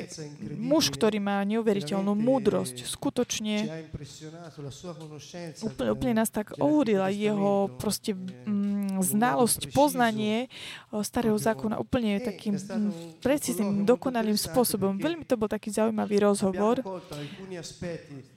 [0.58, 2.82] muž, ktorý má neuveriteľnú múdrosť.
[2.90, 3.86] Skutočne
[5.62, 10.50] úplne, úplne nás tak ohúrila jeho proste mm, znalosť, poznanie
[11.06, 12.58] starého zákona úplne takým
[13.22, 14.98] precízným, dokonalým spôsobom.
[14.98, 16.82] Veľmi to bol taký zaujímavý rozhovor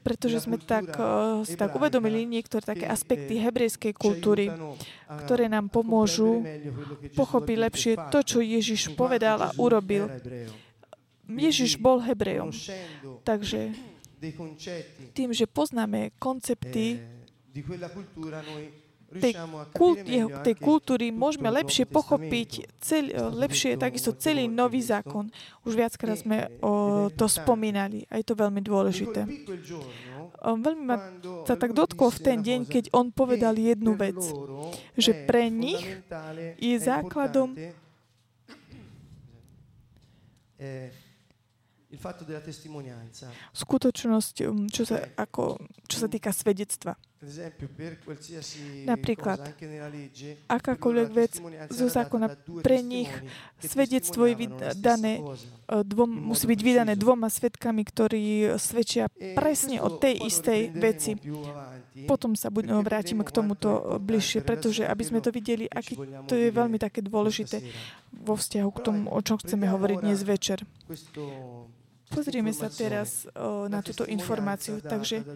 [0.02, 4.52] pretože sme tak, uh, tak uvedomili niektoré také aspekty hebrejskej kultúry,
[5.28, 6.44] ktoré nám pomôžu
[7.14, 10.08] pochopiť lepšie to, čo Ježiš povedal a urobil.
[11.28, 12.56] Ježiš bol Hebrejom.
[13.28, 13.76] Takže
[15.12, 17.04] tým, že poznáme koncepty
[19.08, 19.34] tej,
[19.72, 25.32] kult, jeho, tej kultúry môžeme lepšie pochopiť cel, lepšie takisto celý nový zákon.
[25.64, 29.24] Už viackrát sme o to spomínali a je to veľmi dôležité.
[30.44, 30.98] Veľmi ma
[31.48, 34.20] sa tak dotklo v ten deň, keď on povedal jednu vec,
[35.00, 35.82] že pre nich
[36.60, 37.56] je základom
[43.54, 46.98] skutočnosť, um, čo sa, ako, čo sa týka svedectva.
[48.86, 49.42] Napríklad,
[50.46, 51.34] akákoľvek vec
[51.74, 52.30] zo zákona
[52.62, 53.10] pre nich,
[53.58, 55.26] svedectvo je vydané,
[55.66, 58.26] e, dvom, musí byť vydané dvoma svetkami, ktorí
[58.62, 61.18] svedčia presne o tej istej veci.
[62.06, 65.98] Potom sa budeme, vrátime k tomuto bližšie, pretože aby sme to videli, aký
[66.30, 67.66] to je veľmi také dôležité
[68.14, 70.62] vo vzťahu k tomu, o čom chceme hovoriť dnes večer.
[72.08, 74.80] Pozrieme sa teraz o, na túto informáciu.
[74.80, 75.28] Takže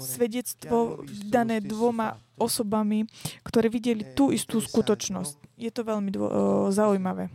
[0.00, 3.04] svedectvo dané dvoma osobami,
[3.44, 5.36] ktoré videli tú istú skutočnosť.
[5.60, 6.34] Je to veľmi dvo- o,
[6.72, 7.28] zaujímavé.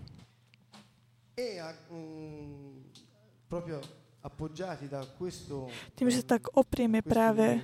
[5.93, 7.61] Tým, že sa tak oprieme práve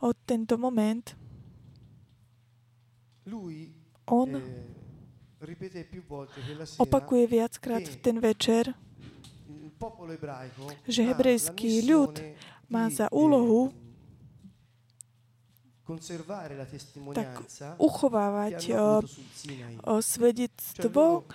[0.00, 1.04] o tento moment,
[4.06, 4.28] on
[6.78, 8.74] opakuje viackrát v ten večer,
[10.84, 12.14] že hebrejský ľud
[12.68, 13.72] má za úlohu
[17.10, 17.42] tak
[17.82, 19.02] uchovávať o,
[19.82, 21.26] o svedectvo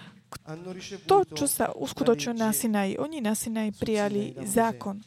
[1.03, 2.95] to, čo sa uskutočilo na Sinaji.
[2.95, 5.03] Oni na Sinaji prijali zákon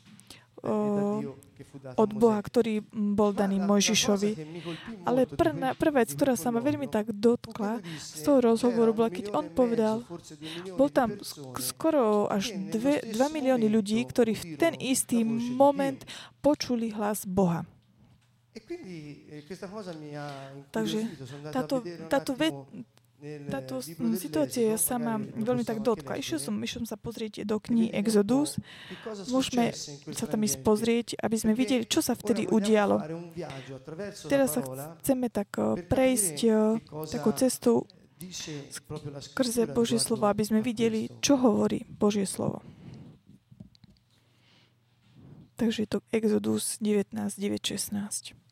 [1.99, 4.31] od Boha, ktorý bol daný Mojžišovi.
[5.03, 9.34] Ale prvá, prvá vec, ktorá sa ma veľmi tak dotkla z toho rozhovoru, bola, keď
[9.34, 10.07] on povedal,
[10.78, 11.19] bol tam
[11.59, 16.03] skoro až 2 milióny ľudí, ktorí v ten istý moment
[16.41, 17.66] počuli hlas Boha.
[20.75, 20.99] Takže
[21.54, 21.77] táto,
[22.11, 22.51] táto, ve,
[23.50, 23.82] táto
[24.15, 26.22] situácia sa ma veľmi tak dotkla.
[26.22, 28.62] Išiel som, išiel som sa pozrieť do knihy Exodus.
[29.26, 29.74] Môžeme
[30.15, 33.03] sa tam ísť pozrieť, aby sme videli, čo sa vtedy udialo.
[34.30, 34.62] Teraz sa
[35.03, 35.50] chceme tak
[35.91, 36.36] prejsť
[37.10, 37.91] takou cestou
[39.22, 42.62] skrze Božie slovo, aby sme videli, čo hovorí Božie slovo.
[45.59, 48.47] Takže je to Exodus 19, 9, 16.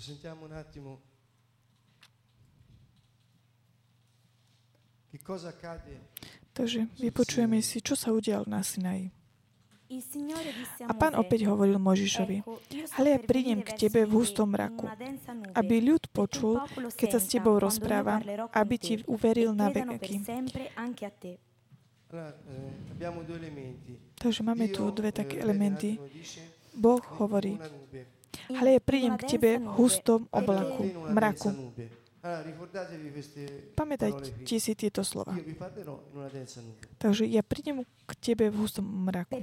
[0.00, 1.00] sentiamo un attimo
[5.10, 6.14] che cosa accade.
[6.52, 9.14] Takže vypočujeme si, čo sa udialo na Sinaji.
[10.84, 12.44] A pán opäť hovoril Možišovi,
[13.00, 14.84] ale ja prídem k tebe v hustom mraku,
[15.56, 16.60] aby ľud počul,
[16.92, 18.20] keď sa s tebou rozpráva,
[18.52, 20.20] aby ti uveril na veky.
[24.20, 25.96] Takže máme tu dve také elementy.
[26.76, 27.56] Boh hovorí,
[28.52, 31.50] ale ja prídem k tebe v hustom oblaku, mraku.
[33.78, 35.38] Pamätajte si tieto slova.
[36.98, 39.38] Takže ja prídem k tebe v hustom mraku.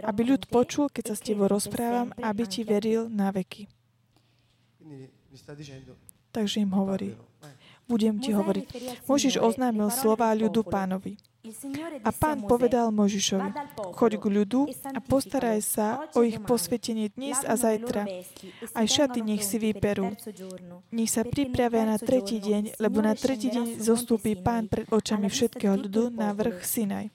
[0.00, 3.68] Aby ľud počul, keď sa s tebou rozprávam, aby ti veril na veky.
[6.34, 7.14] Takže im hovorí,
[7.84, 8.66] budem ti hovoriť.
[9.04, 11.20] Možiš oznámil slova ľudu pánovi.
[12.04, 13.52] A pán povedal Možišovi,
[13.92, 14.60] choď k ľudu
[14.96, 18.08] a postaraj sa o ich posvetenie dnes a zajtra.
[18.72, 20.16] Aj šaty nech si vyperú.
[20.88, 25.76] Nech sa pripravia na tretí deň, lebo na tretí deň zostúpi pán pred očami všetkého
[25.76, 27.12] ľudu na vrch Sinaj.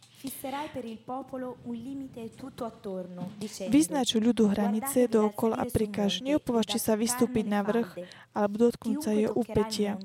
[3.71, 8.04] Vyznaču ľudu hranice dookola a prikáž, neopovažte sa vystúpiť na vrch
[8.36, 9.95] alebo dotknúť sa jeho úpetia.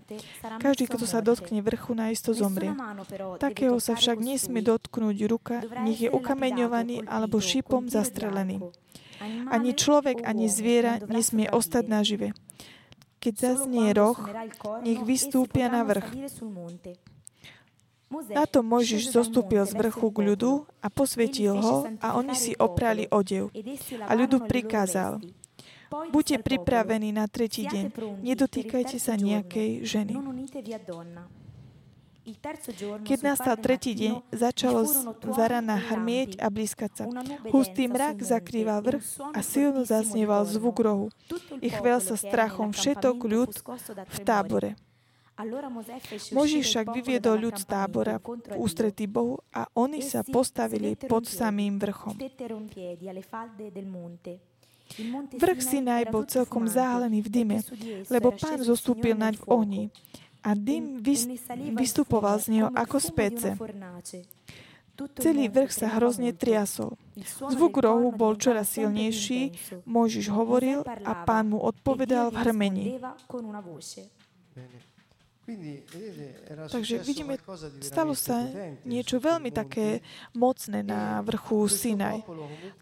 [0.63, 2.71] Každý, kto sa dotkne vrchu, naisto zomrie.
[3.43, 8.63] Takého sa však nesmie dotknúť ruka, nech je ukameňovaný alebo šipom zastrelený.
[9.51, 12.29] Ani človek, ani zviera nesmie ostať nažive.
[13.19, 14.21] Keď zaznie roh,
[14.87, 16.13] nech vystúpia na vrch.
[18.31, 23.11] Na to Mojžiš zostúpil z vrchu k ľudu a posvetil ho a oni si oprali
[23.11, 23.51] odev.
[24.07, 25.19] A ľudu prikázal,
[26.15, 27.91] buďte pripravení na tretí deň,
[28.23, 30.15] nedotýkajte sa nejakej ženy.
[33.05, 34.89] Keď nastal tretí deň, začalo
[35.37, 37.05] zarana hrmieť a blízkať sa.
[37.53, 41.13] Hustý mrak zakrýval vrch a silno zasnieval zvuk rohu.
[41.61, 43.53] I chvel sa strachom všetok ľud
[44.09, 44.73] v tábore.
[46.31, 51.83] Možiš však vyviedol ľud z tábora v ústretí Bohu a oni sa postavili pod samým
[51.83, 52.15] vrchom.
[55.35, 57.59] Vrch Sinaj bol celkom zahalený v dyme,
[58.07, 59.85] lebo pán zostúpil naň v ohni
[60.45, 61.03] a dym
[61.75, 63.51] vystupoval z neho ako z pece.
[65.19, 66.95] Celý vrch sa hrozne triasol.
[67.51, 69.51] Zvuk rohu bol čoraz silnejší,
[69.83, 72.87] Možiš hovoril a pán mu odpovedal v hrmení.
[76.73, 77.37] Takže vidíme,
[77.85, 78.49] stalo sa
[78.89, 80.01] niečo veľmi také
[80.33, 82.25] mocné na vrchu Sinaj.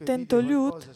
[0.06, 0.86] Tento ľud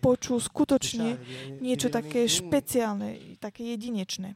[0.00, 1.20] počul skutočne
[1.60, 4.32] niečo také špeciálne, také jedinečné.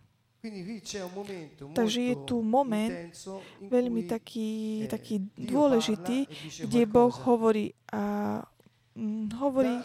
[1.73, 3.15] Takže je tu moment
[3.63, 6.27] veľmi taký, taký dôležitý,
[6.67, 8.43] kde Boh hovorí a
[8.99, 9.79] mm, hovorí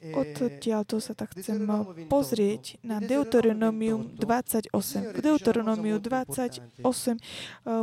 [0.00, 1.60] Odtiaľ to sa tak chcem
[2.08, 4.72] pozrieť na Deuteronomium 28.
[5.12, 6.72] V Deuteronomiu 28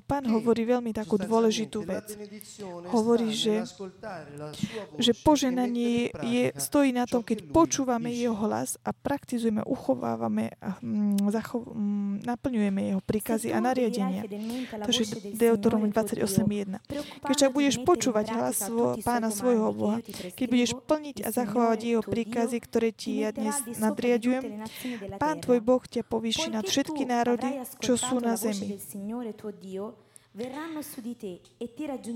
[0.01, 2.17] pán hovorí veľmi takú dôležitú vec.
[2.89, 3.69] Hovorí, že,
[4.97, 11.29] že poženanie je, stojí na tom, keď počúvame jeho hlas a praktizujeme, uchovávame a mm,
[11.29, 14.25] zachov, mm, naplňujeme jeho príkazy a nariadenia.
[14.73, 16.81] Takže Deuteronomium 28.1.
[17.29, 20.01] Keď však budeš počúvať hlas svo, pána svojho Boha,
[20.33, 24.63] keď budeš plniť a zachovávať jeho príkazy, ktoré ti ja dnes nadriadujem,
[25.19, 28.79] Pán tvoj Boh ťa povýši nad všetky národy, čo sú na zemi.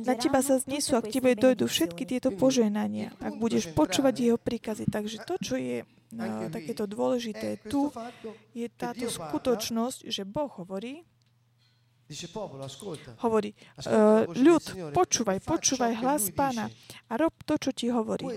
[0.05, 4.86] Na teba sa znesú, ak tebe dojdu všetky tieto požehnania, ak budeš počúvať jeho príkazy.
[4.86, 5.81] Takže to, čo je
[6.13, 7.89] no, takéto dôležité tu,
[8.53, 11.01] je táto skutočnosť, že Boh hovorí,
[13.24, 16.67] hovorí, uh, ľud, počúvaj, počúvaj hlas pána
[17.07, 18.27] a rob to, čo ti hovorí.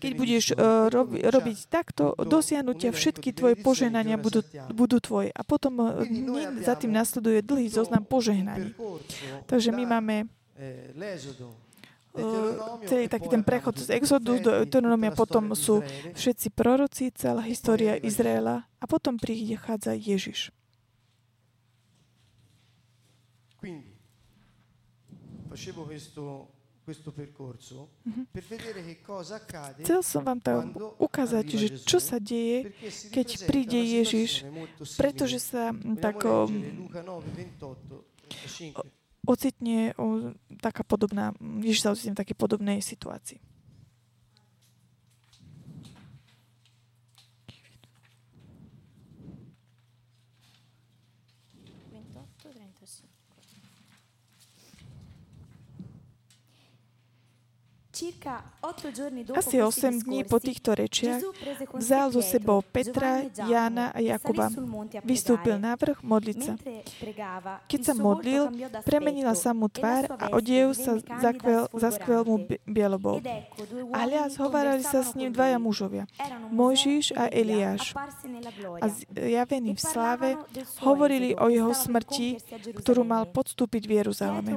[0.00, 4.40] Keď budeš uh, robi, robiť takto, dosiahnutia všetky tvoje požehnania budú,
[4.72, 5.28] budú tvoje.
[5.36, 6.00] A potom uh,
[6.64, 8.72] za tým nasleduje dlhý zoznam požehnaní.
[9.44, 10.32] Takže my máme
[12.88, 15.84] celý taký ten prechod z Exodu do Deuteronomia, potom sú
[16.16, 20.50] všetci proroci, celá história Izraela a potom prichádza Ježiš.
[23.58, 23.90] Quindi,
[25.50, 26.57] facevo questo.
[29.84, 30.52] Chcel som vám to
[30.96, 32.72] ukázať, že čo sa deje,
[33.12, 34.48] keď príde Ježiš,
[34.96, 36.24] pretože sa tak
[39.28, 43.36] ocitne o, taká podobná, Ježiš sa ocitne v takej podobnej situácii.
[59.34, 61.18] Asi 8 dní po týchto rečiach
[61.74, 64.54] vzal zo sebou Petra, Jána a Jakuba.
[65.02, 66.54] Vystúpil na vrch modliť sa.
[67.66, 68.54] Keď sa modlil,
[68.86, 72.36] premenila sa mu tvár a odev sa zakvel, zaskvel mu
[72.66, 73.18] bielobou.
[73.90, 76.06] A hľa, zhovárali sa s ním dvaja mužovia,
[76.54, 77.98] Mojžiš a Eliáš.
[78.78, 80.28] A zjavení v sláve
[80.86, 82.38] hovorili o jeho smrti,
[82.78, 84.52] ktorú mal podstúpiť v Jeruzaleme.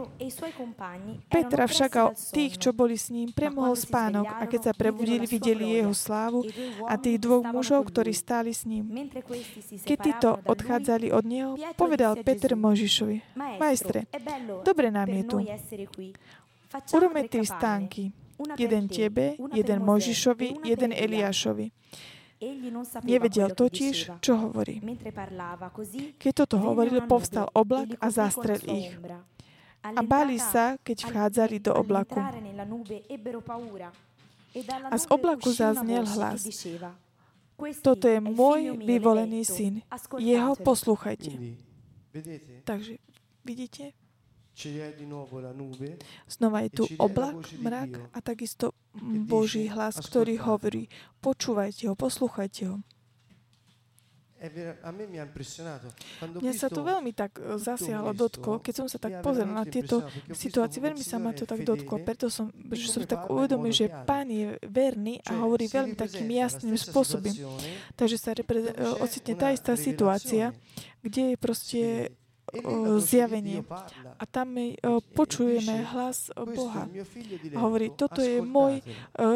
[1.32, 5.80] Petra však a tých, čo boli s ním, premohol spánok a keď sa prebudili, videli
[5.80, 6.46] jeho slávu
[6.86, 8.92] a tých dvoch mužov, ktorí stáli s ním.
[9.88, 14.08] Keď títo odchádzali od neho, povedal Peter Možišovi, Majstre,
[14.62, 15.38] dobre nám je tu.
[16.96, 18.12] Urobme tri stánky.
[18.58, 21.70] Jeden tebe, jeden Možišovi, jeden Eliášovi.
[23.06, 24.82] Nevedel totiž, čo hovorí.
[26.18, 28.98] Keď toto hovoril, povstal oblak a zastrel ich
[29.82, 32.22] a báli sa, keď vchádzali do oblaku.
[34.92, 36.46] A z oblaku zaznel hlas.
[37.82, 39.86] Toto je môj vyvolený syn.
[40.18, 41.34] Jeho poslúchajte.
[42.66, 42.98] Takže,
[43.46, 43.94] vidíte?
[46.28, 48.76] Znova je tu oblak, mrak a takisto
[49.26, 50.92] Boží hlas, ktorý hovorí,
[51.24, 52.78] počúvajte ho, poslúchajte ho.
[56.42, 60.02] Mňa sa to veľmi tak e, zasiahlo, dotklo, keď som sa tak pozeral na tieto
[60.34, 60.82] situácie.
[60.82, 64.58] Veľmi sa ma to tak dotklo, preto som, že som tak uvedomil, že Pán je
[64.66, 67.30] verný a hovorí veľmi takým jasným spôsobom.
[67.94, 70.58] Takže sa repre- e, ocitne tá istá situácia,
[71.06, 71.82] kde je proste
[72.66, 73.62] o, zjavenie.
[74.18, 76.90] A tam my o, počujeme hlas Boha.
[77.54, 78.82] A hovorí, toto je môj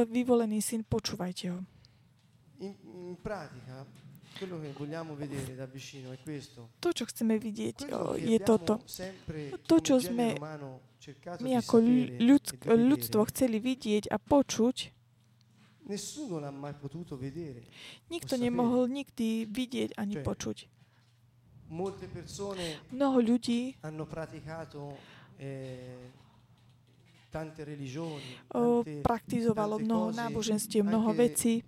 [0.10, 1.62] vyvolený syn, počúvajte ho.
[6.80, 7.78] To, čo chceme vidieť,
[8.20, 8.84] je toto.
[9.64, 10.36] To, čo sme
[11.40, 11.76] my ako
[12.20, 14.92] ľudsk- ľudstvo chceli vidieť a počuť,
[18.10, 20.58] nikto nemohol nikdy vidieť ani počuť.
[22.92, 23.78] Mnoho ľudí
[29.04, 31.62] praktizovalo mnoho náboženstiev, mnoho vecí.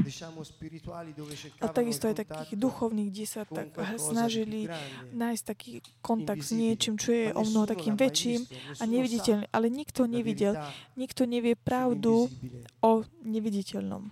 [1.60, 4.72] A takisto aj takých duchovných, kde sa tak snažili
[5.12, 8.48] nájsť taký kontakt s niečím, čo je o mnoho takým väčším
[8.80, 9.50] a neviditeľným.
[9.52, 10.56] Ale nikto nevidel,
[10.96, 12.32] nikto nevie pravdu
[12.80, 12.92] o
[13.24, 14.10] neviditeľnom.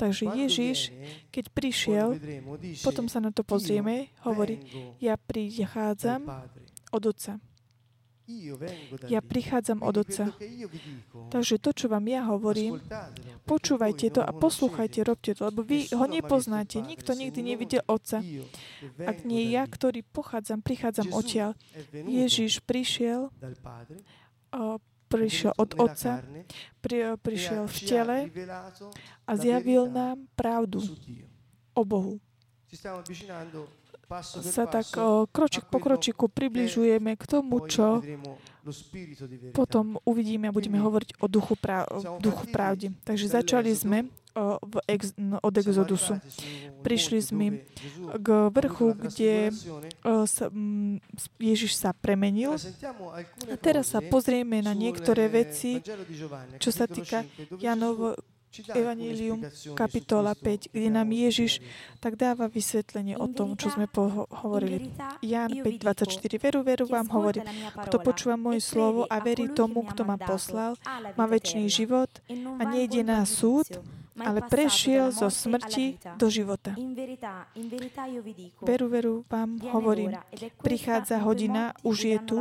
[0.00, 0.78] Takže Ježiš,
[1.28, 2.16] keď prišiel,
[2.80, 4.62] potom sa na to pozrieme, hovorí,
[4.96, 6.24] ja prichádzam
[6.94, 7.36] od Otca.
[9.08, 10.34] Ja prichádzam od Otca.
[11.30, 12.78] Takže to, čo vám ja hovorím,
[13.46, 16.82] počúvajte to a poslúchajte, robte to, lebo vy ho nepoznáte.
[16.82, 18.22] Nikto nikdy nevidel Otca.
[19.02, 21.58] Ak nie ja, ktorý pochádzam, prichádzam odtiaľ.
[21.92, 23.34] Ježiš prišiel,
[25.10, 26.22] prišiel od Otca,
[26.78, 28.18] pri, prišiel v tele
[29.26, 30.82] a zjavil nám pravdu
[31.74, 32.22] o Bohu
[34.24, 34.90] sa tak
[35.30, 38.02] kročik po kročiku približujeme k tomu, čo
[39.56, 41.88] potom uvidíme a budeme hovoriť o duchu, prav,
[42.20, 42.92] duchu pravdy.
[43.06, 43.98] Takže začali sme
[44.62, 45.10] v ex,
[45.42, 46.22] od Exodusu.
[46.86, 47.46] Prišli sme
[48.14, 49.50] k vrchu, kde
[50.26, 50.46] sa,
[51.40, 52.54] Ježiš sa premenil.
[53.50, 55.82] A teraz sa pozrieme na niektoré veci,
[56.62, 57.26] čo sa týka
[57.58, 58.14] Janov,
[58.50, 59.46] Evangelium,
[59.78, 61.62] kapitola 5, kde nám Ježiš
[62.02, 63.86] tak dáva vysvetlenie o tom, čo sme
[64.42, 64.90] hovorili.
[65.22, 66.42] Ján 5.24.
[66.42, 67.46] Veru, veru vám hovorí,
[67.86, 70.74] kto počúva moje slovo a verí tomu, kto ma poslal,
[71.14, 72.10] má väčší život
[72.58, 73.70] a nejde na súd,
[74.18, 76.74] ale prešiel zo smrti do života.
[78.60, 80.18] Veru, veru vám hovorím,
[80.60, 82.38] prichádza hodina, už je tu,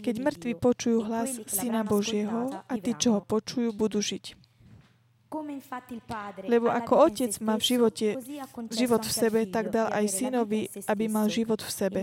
[0.00, 4.41] keď mŕtvi počujú hlas Syna Božieho a tí, čo ho počujú, budú žiť.
[6.44, 8.08] Lebo ako otec má v živote
[8.72, 12.00] život v sebe, tak dal aj synovi, aby mal život v sebe.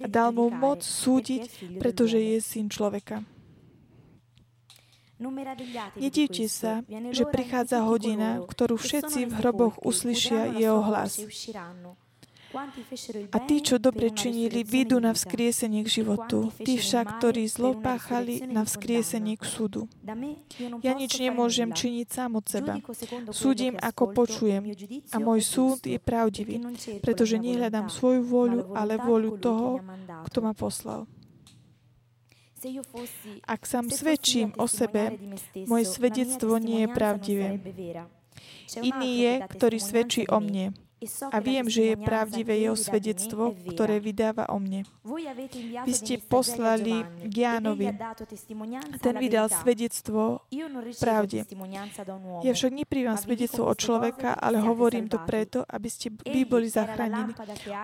[0.00, 3.24] A dal mu moc súdiť, pretože je syn človeka.
[6.00, 11.20] Nedívte sa, že prichádza hodina, ktorú všetci v hroboch uslyšia jeho hlas.
[13.30, 16.50] A tí, čo dobre činili, vyjdú na vzkriesenie k životu.
[16.58, 19.86] Tí však, ktorí zlo páchali, na vzkriesenie k súdu.
[20.82, 22.82] Ja nič nemôžem činiť sám od seba.
[23.30, 24.66] Súdim, ako počujem.
[25.14, 26.58] A môj súd je pravdivý,
[26.98, 29.68] pretože nehľadám svoju vôľu, ale vôľu toho,
[30.26, 31.06] kto ma poslal.
[33.48, 35.16] Ak sám svedčím o sebe,
[35.64, 37.50] moje svedectvo nie je pravdivé.
[38.84, 40.76] Iný je, ktorý svedčí o mne
[41.32, 44.84] a viem, že je pravdivé jeho svedectvo, ktoré vydáva o mne.
[45.88, 47.96] Vy ste poslali Jánovi.
[49.00, 50.44] Ten vydal svedectvo
[51.00, 51.48] pravde.
[52.44, 57.32] Ja však neprívam svedectvo od človeka, ale hovorím to preto, aby ste vy boli zachránení.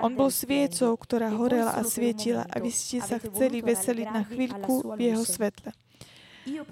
[0.05, 5.13] On bol sviecou, ktorá horela a svietila, aby ste sa chceli veseliť na chvíľku v
[5.13, 5.73] jeho svetle.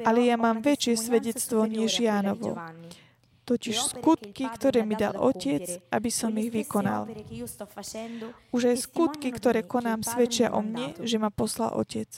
[0.07, 2.55] Ale ja mám väčšie svedectvo než Jánovo
[3.45, 7.07] totiž skutky, ktoré mi dal Otec, aby som ich vykonal.
[8.51, 12.09] Už aj skutky, ktoré konám, svedčia o mne, že ma poslal Otec.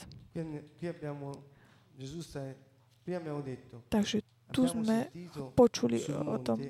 [3.91, 4.17] Takže
[4.47, 5.11] tu sme
[5.59, 6.63] počuli o tom,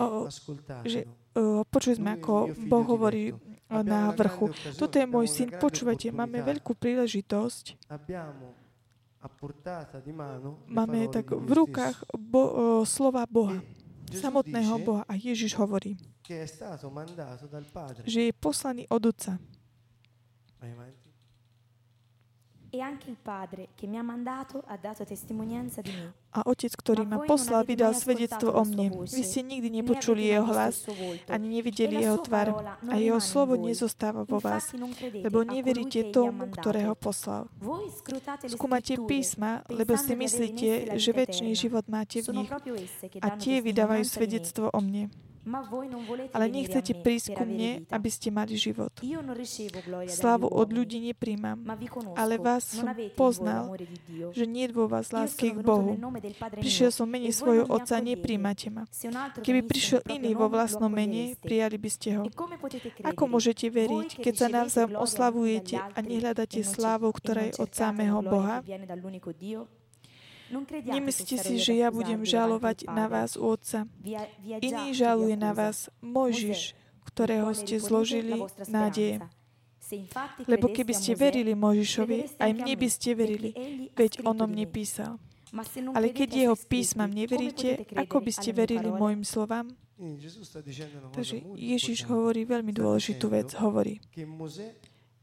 [0.00, 0.32] o,
[0.88, 1.04] že
[1.36, 3.36] o, počuli sme, ako Boh hovorí
[3.68, 4.56] na vrchu.
[4.80, 7.76] Toto je môj syn, počúvajte, máme veľkú príležitosť
[10.66, 12.42] Máme tak v rukách bo,
[12.86, 13.60] slova Boha,
[14.12, 15.02] samotného Boha.
[15.06, 15.98] A Ježiš hovorí,
[18.06, 19.38] že je poslaný od Otca
[20.58, 20.94] anche il Padre
[22.26, 22.65] che mi ha mandato ha dato testimonianza di me.
[26.36, 28.92] A Otec, ktorý ma poslal, vydal svedectvo o mne.
[29.08, 30.84] Vy ste nikdy nepočuli jeho hlas,
[31.28, 32.76] ani nevideli jeho tvár.
[32.88, 34.76] A jeho slovo nezostáva vo vás,
[35.12, 37.48] lebo neveríte tomu, ktorého poslal.
[38.44, 42.50] Skúmate písma, lebo si myslíte, že väčší život máte v nich.
[43.24, 45.08] A tie vydávajú svedectvo o mne.
[46.34, 48.90] Ale nechcete prísť ku mne, aby ste mali život.
[50.10, 51.62] Slavu od ľudí nepríjmam,
[52.18, 53.78] ale vás som poznal,
[54.34, 55.94] že nie je vo vás lásky k Bohu.
[56.58, 58.84] Prišiel som mene svojho Otca, nepríjmate ma.
[59.38, 62.26] Keby prišiel iný vo vlastnom mene, prijali by ste ho.
[63.06, 68.66] Ako môžete veriť, keď sa navzájom oslavujete a nehľadáte slávu, ktorá je od samého Boha?
[70.86, 73.86] Nemyslíte si, že ja budem žalovať na vás u Otca.
[74.42, 79.22] Iný žaluje na vás Mojžiš, ktorého ste zložili nádeje.
[80.50, 83.50] Lebo keby ste verili Mojžišovi, aj mne by ste verili,
[83.94, 85.18] veď on o mne písal.
[85.94, 89.70] Ale keď jeho písmam neveríte, ako by ste verili mojim slovám?
[91.14, 93.54] Takže Ježiš hovorí veľmi dôležitú vec.
[93.56, 94.02] Hovorí,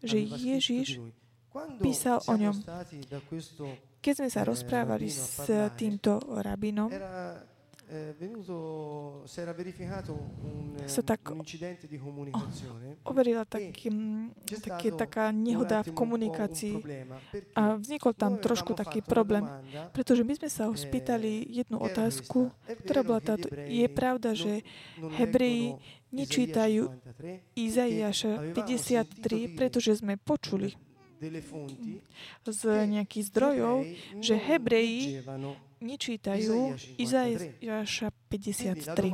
[0.02, 1.04] že Ježiš
[1.78, 2.56] písal o ňom.
[4.04, 5.48] Keď sme sa rozprávali s
[5.80, 6.92] týmto rabinom,
[10.84, 11.22] sa tak
[13.06, 13.94] overila taký,
[14.66, 16.76] taký, taká nehoda v komunikácii.
[17.54, 19.46] a vznikol tam trošku taký problém,
[19.94, 22.50] pretože my sme sa ho spýtali jednu otázku,
[22.88, 23.48] ktorá bola táto.
[23.54, 24.66] Je pravda, že
[24.98, 25.78] Hebreji
[26.10, 26.90] nečítajú
[27.54, 30.74] Izaiáša 53, pretože sme počuli
[32.48, 33.76] z nejakých zdrojov,
[34.20, 35.24] že Hebreji
[35.84, 39.12] nečítajú Izaiáša 53.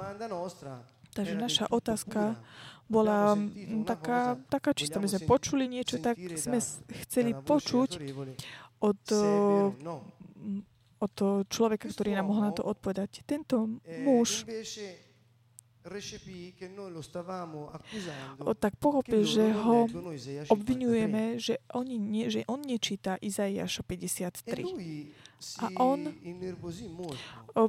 [1.10, 2.38] Takže naša otázka
[2.90, 3.38] bola
[3.86, 5.02] taká, taká čistá.
[5.02, 6.62] My sme počuli niečo, tak sme
[7.06, 7.90] chceli počuť
[8.82, 9.02] od,
[11.02, 11.16] od
[11.50, 13.26] človeka, ktorý nám mohol na to odpovedať.
[13.26, 13.70] Tento
[14.06, 14.46] muž
[18.46, 19.90] o, tak pochopil, že ho
[20.48, 24.64] obvinujeme, že, oni nie, že on nečíta Izaiáša 53.
[25.64, 26.12] A on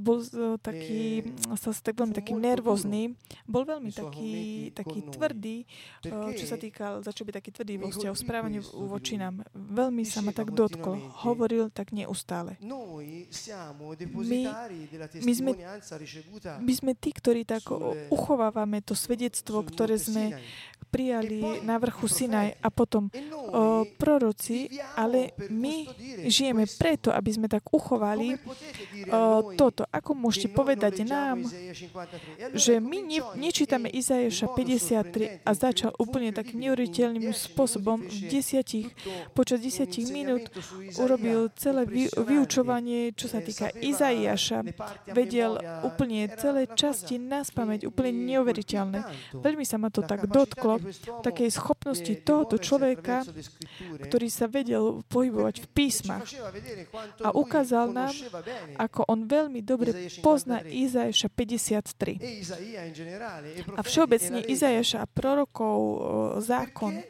[0.02, 0.18] bol.
[0.58, 1.22] taký,
[1.54, 3.14] sa tak veľmi taký nervózny,
[3.46, 4.34] bol veľmi taký,
[4.74, 5.56] taký tvrdý,
[6.34, 9.46] čo sa týka, začal byť taký tvrdý vo vzťahu správaniu voči nám.
[9.54, 10.98] Veľmi sa ma tak dotkol.
[11.22, 12.58] Hovoril tak neustále.
[12.60, 14.42] My,
[15.22, 15.50] my, sme,
[16.58, 17.70] my sme tí, ktorí tak
[18.10, 20.34] uchovávame to svedectvo, ktoré sme
[20.90, 24.66] prijali na vrchu Sinaj a potom o, proroci,
[24.98, 25.86] ale my
[26.26, 28.40] žijeme preto, aby sme tak uchovali
[29.12, 29.84] o, toto.
[29.92, 31.44] Ako môžete povedať nám,
[32.56, 38.88] že my ne, nečítame Izajaša 53 a začal úplne takým neuveriteľným spôsobom v desiatich,
[39.36, 40.48] počas desiatich minút
[40.96, 44.64] urobil celé vy, vyučovanie, čo sa týka Izaiaša.
[45.12, 48.98] Vedel úplne celé časti nás pamäť, úplne neuveriteľné.
[49.36, 50.80] Veľmi sa ma to tak dotklo,
[51.22, 53.24] takej schopnosti tohoto človeka,
[54.06, 56.26] ktorý sa vedel pohybovať v písmach
[57.20, 57.49] a ukázal
[57.90, 58.14] nám,
[58.78, 62.20] ako on veľmi dobre pozná Izajaša 53.
[63.76, 65.78] A všeobecne Izajaša a prorokov
[66.40, 67.02] zákon.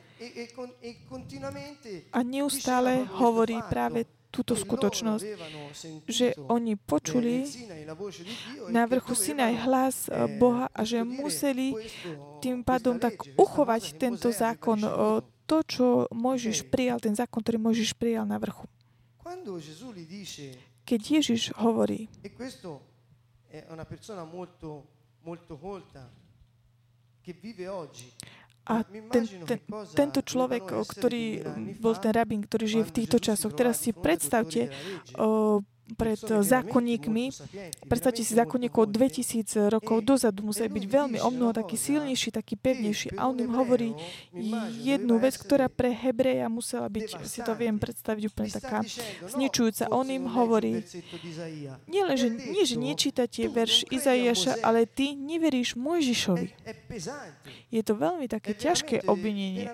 [2.13, 5.27] A neustále hovorí práve túto skutočnosť,
[6.07, 7.45] že oni počuli
[8.71, 11.75] na vrchu Sinaj hlas eh, Boha a že museli
[12.39, 14.91] tým pádom tak uchovať tento zákon, eh,
[15.51, 18.71] to, čo Mojžiš prijal, ten zákon, ktorý Mojžiš prijal na vrchu.
[20.85, 22.11] Keď Ježiš hovorí,
[28.71, 29.59] A ten, ten,
[29.99, 31.43] tento človek, ktorý
[31.83, 34.71] bol ten rabín, ktorý žije v týchto časoch, teraz si predstavte,
[35.19, 35.59] o,
[35.97, 37.25] pred zákonníkmi.
[37.89, 40.45] Predstavte si zákonníkov 2000 rokov dozadu.
[40.45, 43.17] Museli byť veľmi o mnoho taký silnejší, taký pevnejší.
[43.17, 43.97] A on im hovorí
[44.83, 48.79] jednu vec, ktorá pre Hebreja musela byť, si to viem predstaviť úplne taká
[49.31, 49.89] zničujúca.
[49.91, 50.85] On im hovorí,
[51.89, 56.49] nie že, nie, že nečítate verš Izaiáša, ale ty neveríš Mojžišovi.
[57.71, 59.71] Je to veľmi také ťažké obvinenie.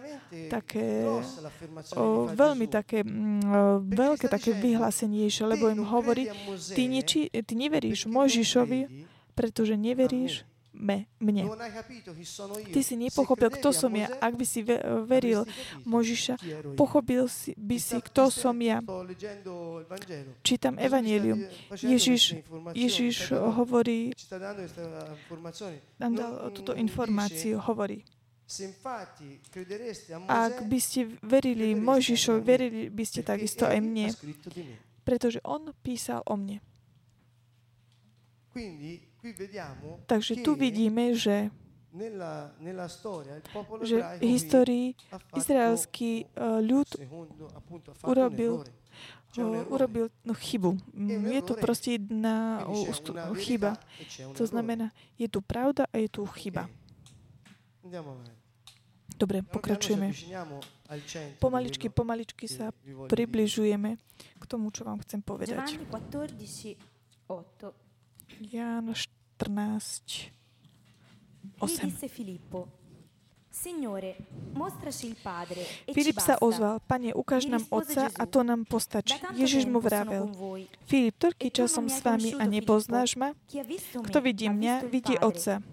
[0.53, 1.03] Také,
[1.97, 6.31] o, veľmi také mm, o, veľké také vyhlásenie, lebo im hovorí, hovorí,
[6.71, 11.49] ty, neči, ty neveríš Mojžišovi, pretože neveríš me, mne.
[12.73, 14.13] Ty si nepochopil, kto som ja.
[14.21, 14.61] Ak by si
[15.09, 15.49] veril
[15.89, 16.37] Možiša,
[16.77, 18.85] pochopil si, by si, kto som ja.
[20.45, 21.49] Čítam Evangelium.
[21.73, 22.45] Ježiš,
[22.77, 24.13] Ježiš hovorí,
[25.97, 28.05] nám dal túto informáciu, hovorí.
[30.31, 34.07] Ak by ste verili Mojžišovi, verili by ste takisto aj mne
[35.07, 36.59] pretože on písal o mne.
[40.11, 41.55] Takže tu vidíme, že
[43.81, 44.87] že v histórii
[45.33, 46.89] izraelský e, ľud
[48.05, 48.69] urobil,
[49.73, 50.77] urobil no, chybu.
[51.33, 52.69] Je tu proste jedna
[53.41, 53.81] chyba.
[54.37, 56.69] To znamená, je tu pravda a je tu chyba.
[59.17, 60.13] Dobre, pokračujeme.
[61.41, 62.69] Pomaličky, pomaličky sa
[63.09, 63.97] približujeme
[64.37, 65.81] k tomu, čo vám chcem povedať.
[68.45, 70.31] Ján 14,
[71.65, 71.89] 8.
[75.97, 79.17] Filip sa ozval, Pane, ukáž nám Otca a to nám postačí.
[79.33, 80.29] Ježiš mu vravel,
[80.85, 83.33] Filip, toľký čas som s vami a nepoznáš ma?
[83.97, 85.65] Kto vidí mňa, vidí Otca.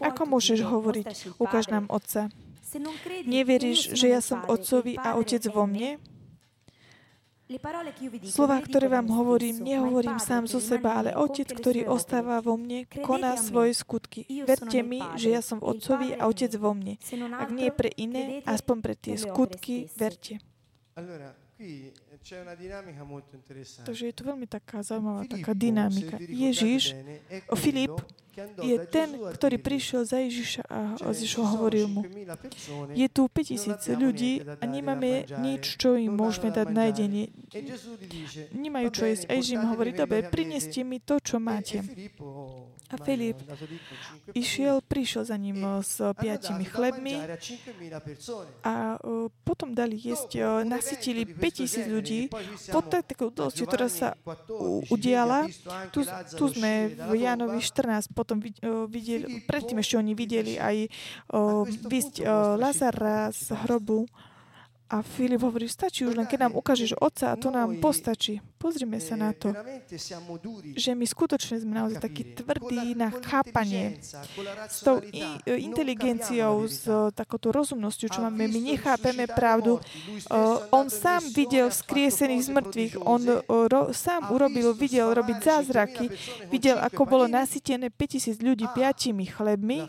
[0.00, 2.32] Ako môžeš hovoriť, ukáž nám Otca?
[3.26, 5.98] Neveríš, že ja som Otcovi a Otec vo mne?
[8.30, 13.34] Slova, ktoré vám hovorím, nehovorím sám zo seba, ale Otec, ktorý ostáva vo mne, koná
[13.34, 14.22] svoje skutky.
[14.46, 16.94] Verte mi, že ja som Otcovi a Otec vo mne.
[17.34, 20.38] Ak nie pre iné, aspoň pre tie skutky, verte.
[23.82, 26.22] Takže je to veľmi taká zaujímavá taká dynamika.
[26.22, 26.94] Ježiš,
[27.58, 27.98] Filip,
[28.60, 30.78] je ten, ktorý prišiel za Ježiša a
[31.10, 32.02] Ježiš hovoril mu,
[32.94, 37.32] je tu 5000 ľudí a nemáme nič, čo im môžeme dať na jedenie.
[38.64, 39.24] Nemajú čo jesť.
[39.30, 41.82] A Ježiš im hovorí, dobre, prineste mi to, čo máte.
[42.90, 43.38] A Filip
[44.34, 47.22] išiel, prišiel za ním s piatimi chlebmi.
[48.66, 48.98] a
[49.46, 52.26] potom dali jesť, nasytili 5000 ľudí.
[52.74, 54.18] Po takú udalosťou, ktorá sa
[54.90, 55.46] udiala,
[55.94, 56.02] tu,
[56.34, 60.86] tu sme v Jánovi 14, potom videli, predtým ešte oni videli aj
[61.90, 62.22] vysť
[62.54, 64.06] Lazara z hrobu.
[64.90, 68.38] A Filip hovorí, stačí už len, keď nám ukážeš Otca a to nám postačí.
[68.60, 69.56] Pozrime sa na to,
[70.76, 73.96] že my skutočne sme naozaj takí tvrdí na chápanie
[74.68, 75.00] s tou
[75.48, 76.84] inteligenciou, s
[77.16, 78.44] takouto rozumnosťou, čo máme.
[78.52, 79.80] My nechápeme pravdu.
[80.76, 82.94] On sám videl skriesených z mŕtvych.
[83.00, 83.22] On
[83.96, 86.12] sám urobil, videl robiť zázraky.
[86.52, 89.88] Videl, ako bolo nasytené 5000 ľudí piatimi chlebmi.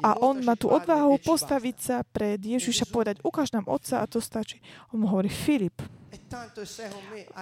[0.00, 4.16] A on má tú odvahu postaviť sa pred Ježiša povedať, ukáž nám Otca a to
[4.24, 4.64] stačí.
[4.96, 5.84] On mu hovorí, Filip,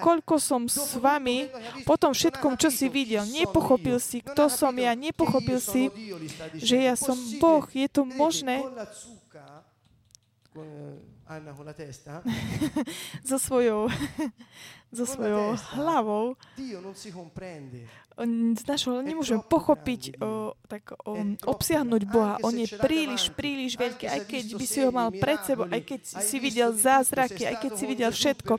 [0.01, 1.49] koľko som s vami
[1.89, 5.89] po tom všetkom, čo si videl, nepochopil si, kto som ja, nepochopil si,
[6.59, 7.65] že ja som Boh.
[7.73, 8.63] Je to možné?
[13.25, 13.89] so svojou,
[14.93, 16.37] so svojou hlavou
[18.55, 21.19] z našho nemôžeme pochopiť, o, tak o,
[21.51, 22.39] obsiahnuť Boha.
[22.47, 26.01] On je príliš, príliš veľký, aj keď by si ho mal pred sebou, aj keď
[26.23, 28.53] si videl zázraky, aj keď si videl všetko.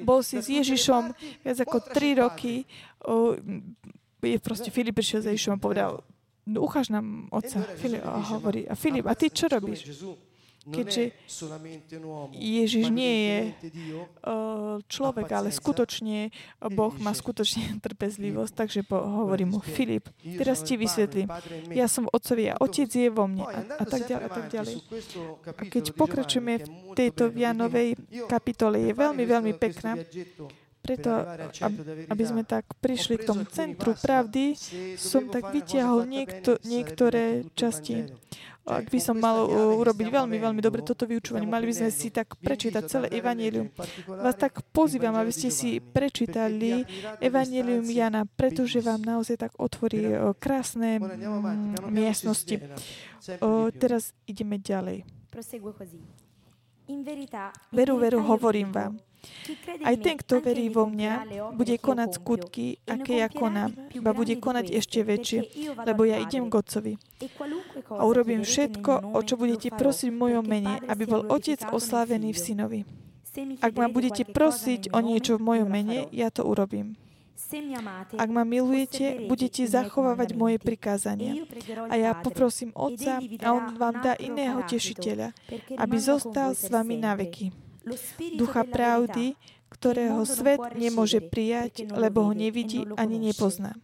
[0.00, 1.12] Bol si s Ježišom
[1.44, 2.64] viac ako tri roky.
[3.04, 3.36] O,
[4.24, 5.90] je proste Filip prišiel za Ježišom a povedal,
[6.48, 7.68] no, ucháž nám otca.
[7.76, 9.92] Filip, a hovorí, a Filip, a ty čo robíš?
[10.66, 11.14] Keďže
[12.34, 13.38] Ježiš nie je
[14.90, 16.34] človek, ale skutočne
[16.74, 21.30] Boh má skutočne trpezlivosť, takže hovorí mu, Filip, teraz ti vysvetlím,
[21.70, 24.76] ja som otcovi a otec je vo mne a, a tak ďalej a tak ďalej.
[25.46, 29.98] A keď pokračujeme v tejto Vianovej kapitole, je veľmi, veľmi pekná,
[30.86, 31.10] preto,
[32.06, 34.54] aby sme tak prišli k tomu centru pravdy,
[34.94, 38.06] som tak vytiahol niekto, niektoré časti
[38.66, 39.46] ak by som mal
[39.78, 43.70] urobiť veľmi, veľmi dobre toto vyučovanie, mali by sme si tak prečítať celé Evangelium.
[44.10, 46.82] Vás tak pozývam, aby ste si prečítali
[47.22, 52.58] Evangelium Jana, pretože vám naozaj tak otvorí krásne mm, miestnosti.
[53.38, 55.06] O, teraz ideme ďalej.
[57.70, 58.98] Veru, veru, hovorím vám.
[59.86, 61.12] Aj ten, kto verí vo mňa,
[61.54, 65.38] bude konať skutky, aké ja konám, ba bude konať ešte väčšie,
[65.86, 66.94] lebo ja idem k Otcovi.
[67.94, 72.38] A urobím všetko, o čo budete prosiť v mojom mene, aby bol Otec oslávený v
[72.38, 72.80] synovi.
[73.60, 76.96] Ak ma budete prosiť o niečo v mojom mene, ja to urobím.
[78.16, 81.44] Ak ma milujete, budete zachovávať moje prikázania.
[81.92, 85.36] A ja poprosím Otca a On vám dá iného tešiteľa,
[85.76, 87.65] aby zostal s vami na veky.
[88.34, 89.38] Ducha pravdy,
[89.70, 93.74] ktorého svet nemôže prijať, lebo ho nevidí ani nepozná.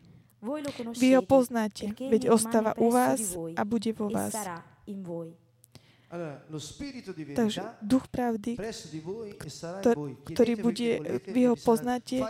[0.98, 4.34] Vy ho poznáte, veď ostáva u vás a bude vo vás.
[7.32, 8.60] Takže duch pravdy,
[10.28, 12.20] ktorý bude, vy ho poznáte,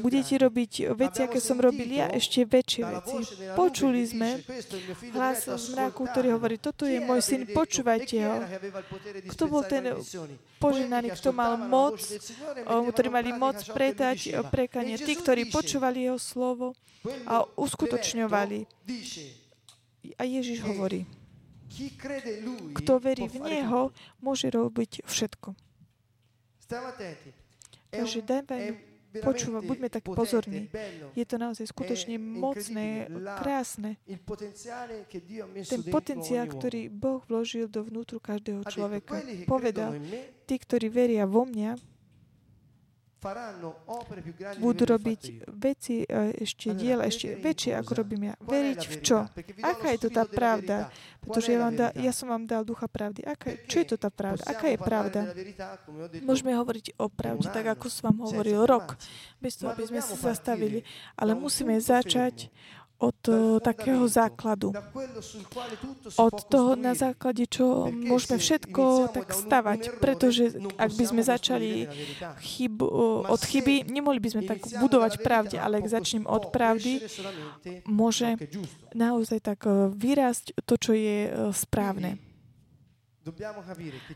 [0.00, 3.20] budete robiť veci, aké som robil ja, ešte väčšie veci.
[3.52, 4.40] Počuli sme
[5.12, 8.40] hlas z mraku, ktorý hovorí, toto je môj syn, počúvajte ho.
[9.36, 10.00] Kto bol ten
[10.56, 12.00] poženaný, kto mal moc,
[12.64, 14.96] ktorí mali moc pretať prekanie?
[14.96, 16.72] Tí, ktorí počúvali jeho slovo
[17.28, 18.64] a uskutočňovali.
[20.16, 21.04] A Ježiš hovorí,
[22.76, 25.54] kto verí v Neho, môže robiť všetko.
[27.86, 28.76] Takže dajme,
[29.22, 30.68] počúva, buďme tak pozorní.
[31.14, 33.06] Je to naozaj skutočne mocné,
[33.38, 33.96] krásne.
[35.66, 39.22] Ten potenciál, ktorý Boh vložil do vnútru každého človeka.
[39.46, 39.96] Povedal,
[40.44, 41.95] tí, ktorí veria vo mňa,
[44.58, 48.34] budú robiť veci e, ešte diel, ešte väčšie, ako robím ja.
[48.40, 49.18] Veriť v čo?
[49.62, 50.90] Aká je to tá pravda?
[51.22, 53.26] Pretože ja, vám da, ja som vám dal ducha pravdy.
[53.26, 54.46] Aká, čo je to tá pravda?
[54.46, 55.20] Aká je pravda?
[56.22, 58.94] Môžeme hovoriť o pravde, tak ako som vám hovoril, rok.
[59.42, 60.86] Bez toho, aby sme sa zastavili.
[61.18, 62.48] Ale musíme začať
[62.96, 63.20] od
[63.60, 64.72] takého základu.
[66.16, 70.00] Od toho, na základe čo môžeme všetko tak stavať.
[70.00, 71.70] Pretože ak by sme začali
[72.40, 72.80] chyb,
[73.28, 77.04] od chyby, nemohli by sme tak budovať pravde, ale ak začnem od pravdy,
[77.84, 78.40] môže
[78.96, 82.16] naozaj tak uh, vyrásť to, čo je uh, správne.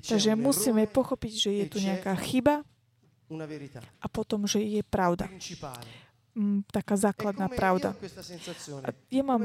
[0.07, 2.63] Takže musíme pochopiť, že je tu nejaká chyba
[3.99, 5.27] a potom, že je pravda
[6.71, 7.95] taká základná pravda.
[8.85, 9.43] A ja mám,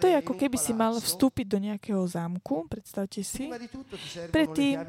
[0.00, 3.50] to je ako keby si mal vstúpiť do nejakého zámku, predstavte si.
[4.30, 4.80] Predtým,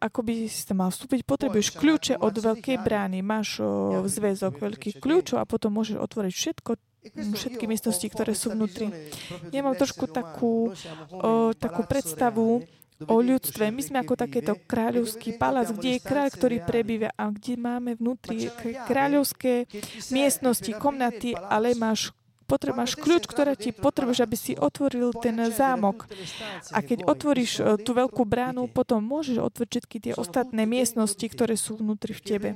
[0.00, 3.20] ako by si tam mal vstúpiť, potrebuješ kľúče od veľkej brány.
[3.24, 3.60] Máš
[4.10, 6.70] zväzok veľkých kľúčov a potom môžeš otvoriť všetko,
[7.14, 8.90] všetky miestnosti, ktoré sú vnútri.
[9.54, 10.74] Ja mám trošku takú,
[11.14, 12.66] o, takú predstavu,
[13.04, 13.68] o ľudstve.
[13.68, 18.48] My sme ako takéto kráľovský palác, kde je kráľ, ktorý prebýva a kde máme vnútri
[18.88, 19.68] kráľovské
[20.08, 26.06] miestnosti, komnaty, ale máš potrebuješ kľúč, ktorá ti potrebuješ, aby si otvoril ten zámok.
[26.70, 31.58] A keď otvoríš e, tú veľkú bránu, potom môžeš otvoriť všetky tie ostatné miestnosti, ktoré
[31.58, 32.48] sú vnútri v tebe.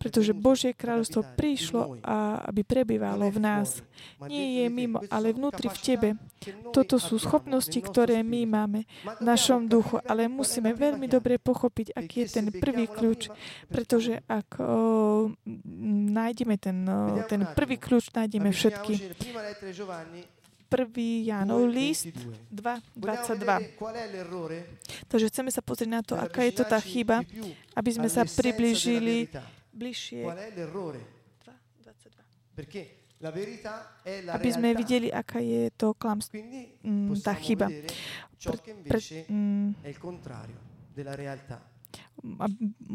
[0.00, 3.84] Pretože Božie kráľovstvo prišlo, a aby prebývalo v nás.
[4.26, 6.08] Nie je mimo, ale vnútri v tebe.
[6.72, 12.24] Toto sú schopnosti, ktoré my máme v našom duchu, ale musíme veľmi dobre pochopiť, aký
[12.24, 13.28] je ten prvý kľúč,
[13.66, 15.34] pretože ak o,
[16.14, 19.17] nájdeme ten, o, ten prvý kľúč, nájdeme všetky.
[20.68, 22.12] Prvý Jánov list
[22.52, 23.80] 2.22.
[25.08, 27.24] Takže chceme sa pozrieť na to, aká je to tá chyba,
[27.72, 29.32] aby sme sa priblížili
[29.72, 30.28] bližšie.
[34.28, 37.72] Aby sme videli, aká je to klamstvo, mm, tá chyba.
[38.38, 39.68] Pre, pre, mm,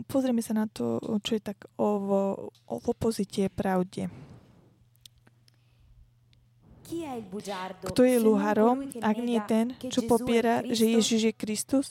[0.07, 1.87] pozrieme sa na to, čo je tak o,
[2.67, 4.07] o, v opozite pravde.
[7.83, 11.87] Kto je luharom, ak nie ten, čo popiera, že Ježiš je Kristus?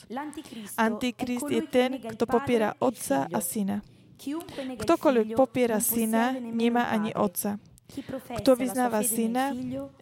[0.79, 3.83] Antikrist je ten, kto popiera Otca a Syna.
[4.79, 7.59] Ktokoľvek popiera Syna, nemá ani Otca.
[8.39, 9.53] Kto vyznáva Syna,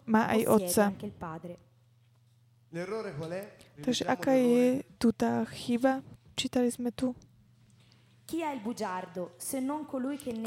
[0.07, 0.85] má aj Otca.
[3.81, 5.99] Takže aká je tu tá chyba?
[6.39, 7.11] Čítali sme tu.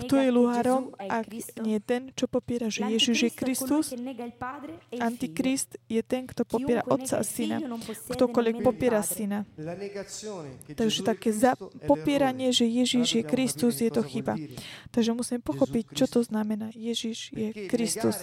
[0.08, 1.28] Kto je luhárom, ak
[1.60, 3.92] nie ten, čo popiera, že Ježiš je Kristus?
[4.96, 7.60] Antikrist je ten, kto popiera Otca a Syna.
[8.08, 9.44] Ktokoľvek popiera Syna.
[10.72, 14.40] Takže také za popieranie, že Ježiš je Kristus, je to chyba.
[14.88, 16.72] Takže musíme pochopiť, čo to znamená.
[16.72, 18.16] Ježiš je Kristus.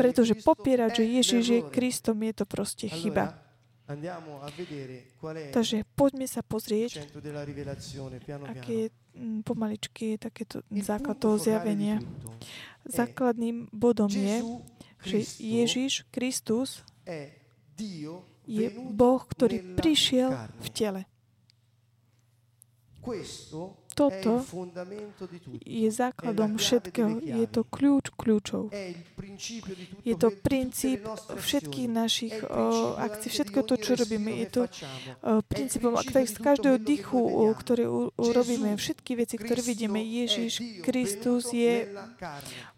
[0.00, 3.43] Pretože popierať, že Ježiš je Kristom, je to proste chyba.
[5.52, 7.04] Takže poďme sa pozrieť,
[8.48, 8.88] aké je
[9.44, 12.00] pomaličky takéto základ toho zjavenia.
[12.88, 14.40] Základným bodom je,
[15.04, 16.80] že Ježiš Kristus
[18.48, 20.32] je Boh, ktorý prišiel
[20.64, 21.02] v tele.
[23.94, 24.42] Toto
[25.62, 27.22] je základom všetkého.
[27.22, 28.74] Je to kľúč kľúčov.
[30.02, 31.06] Je to princíp
[31.38, 32.34] všetkých našich
[32.98, 34.34] akcií, všetko to, čo robíme.
[34.34, 34.62] Je to
[35.46, 35.94] princípom
[36.42, 37.22] každého dychu,
[37.54, 37.86] ktoré
[38.18, 40.02] urobíme, všetky veci, ktoré vidíme.
[40.02, 41.86] Ježiš Kristus je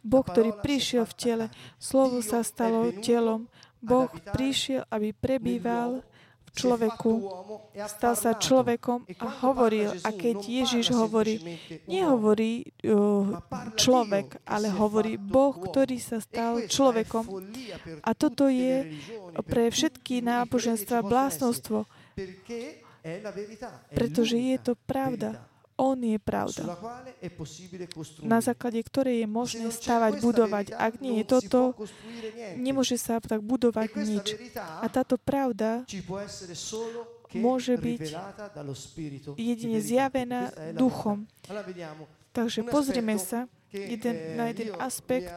[0.05, 1.47] Boh, ktorý prišiel v tele.
[1.81, 3.49] Slovo sa stalo telom.
[3.81, 6.05] Boh prišiel, aby prebýval
[6.57, 7.13] človeku,
[7.85, 9.93] stal sa človekom a hovoril.
[10.01, 13.37] A keď Ježiš hovorí, nehovorí uh,
[13.77, 17.29] človek, ale hovorí Boh, ktorý sa stal človekom.
[18.01, 18.97] A toto je
[19.45, 21.85] pre všetky náboženstva blásnostvo,
[23.93, 25.45] pretože je to pravda.
[25.77, 26.73] On je pravda,
[28.25, 30.67] na základe ktorej je možné stavať, budovať.
[30.73, 31.77] Ak nie je toto,
[32.57, 34.27] nemôže sa tak budovať nič.
[34.57, 35.85] A táto pravda
[37.37, 38.03] môže byť
[39.37, 41.29] jedine zjavená duchom.
[42.33, 45.29] Takže pozrime sa jeden, na jeden aspekt,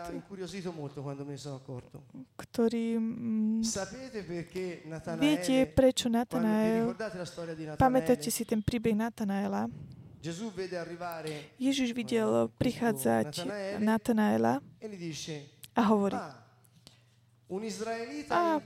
[2.40, 2.86] ktorý...
[2.96, 3.64] Mm,
[5.20, 6.96] viete, prečo Natanael...
[7.76, 9.68] Pamätáte si ten príbeh Natanaela?
[11.60, 13.48] Ježiš videl prichádzať
[13.80, 14.60] Natanaela
[15.76, 16.20] a hovorí,
[18.30, 18.60] a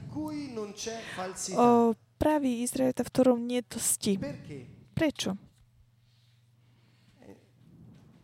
[1.56, 1.68] o
[2.18, 4.14] pravý Izraelita, v ktorom nie je to sti.
[4.98, 5.38] Prečo?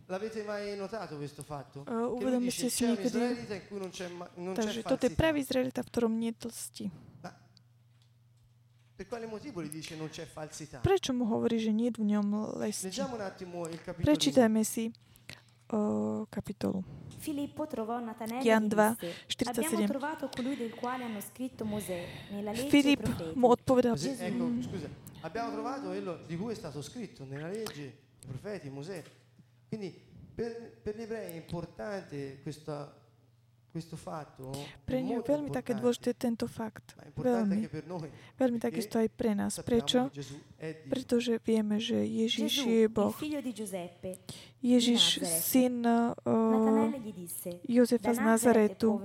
[0.10, 1.86] L'avete mai notato questo fatto?
[1.86, 3.46] Uh, uvedomili ste si niekedy...
[4.58, 6.86] Takže toto je pravý Izraelita, v ktorom nie je to sti.
[10.82, 12.92] Prečo mu hovorí, že nie v ňom lesti?
[12.92, 14.92] Leggiamo un attimo il capitolo Prečítajme si
[15.72, 16.84] uh, kapitolu.
[17.20, 22.52] Filippo trovò Natanele Jan 2, disse, abbiamo trovato colui del quale hanno scritto Mosè nella
[22.52, 24.88] legge Filip mu odpovedal, Così, ecco, scusa,
[25.22, 29.04] abbiamo trovato quello di cui è stato scritto nella legge, i profeti, Mosè.
[29.68, 29.94] Quindi
[30.34, 32.99] per, per gli ebrei è importante questa
[34.86, 36.98] pre ňu je veľmi také dôležité tento fakt.
[37.14, 37.70] Veľmi.
[38.34, 39.62] Veľmi takisto aj pre nás.
[39.62, 40.10] Prečo?
[40.90, 43.14] Pretože vieme, že Ježiš je Boh.
[44.60, 46.12] Ježiš, syn uh,
[47.64, 49.00] Jozefa z Nazaretu.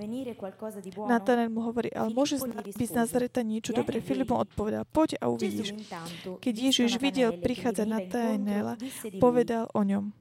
[1.07, 4.03] Natanel mu hovorí, ale môže byť z Nazareta niečo dobré.
[4.03, 5.71] Filip mu odpovedal, poď a uvidíš.
[6.43, 8.75] Keď Ježiš videl prichádzať Natanela,
[9.21, 10.11] povedal o ňom.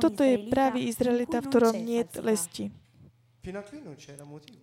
[0.00, 2.64] Toto je pravý Izraelita, v ktorom nie je lesti.
[3.48, 4.60] Fino a qui non c'era motivo.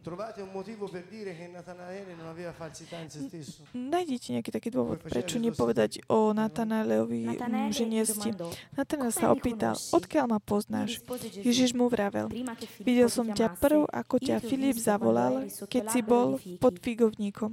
[0.00, 3.68] Trovate un motivo per dire che Natanaele non aveva falsità in se stesso?
[3.76, 7.28] Nájdete nejaký taký dôvod, prečo nepovedať o Natanaeleovi
[7.68, 8.32] že nie ste.
[8.72, 11.04] Natanael sa opýtal, odkiaľ ma poznáš?
[11.44, 12.32] Ježiš mu vravel,
[12.80, 17.52] videl som ťa prv, ako ťa Filip zavolal, keď si bol pod figovníkom.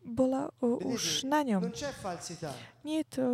[0.07, 1.67] bola o, už na ňom.
[2.87, 3.25] Nie je to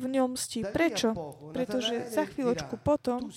[0.00, 0.72] v ňom sti.
[0.72, 1.12] Prečo?
[1.52, 3.28] Pretože za chvíľočku potom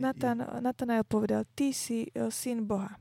[0.00, 2.96] Natan, Natanael povedal, ty si uh, syn Boha.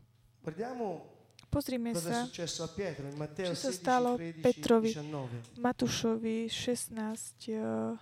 [1.51, 4.95] Pozrime sa, čo sa stalo Petrovi,
[5.59, 7.51] Matúšovi 16.
[7.51, 7.95] Uh,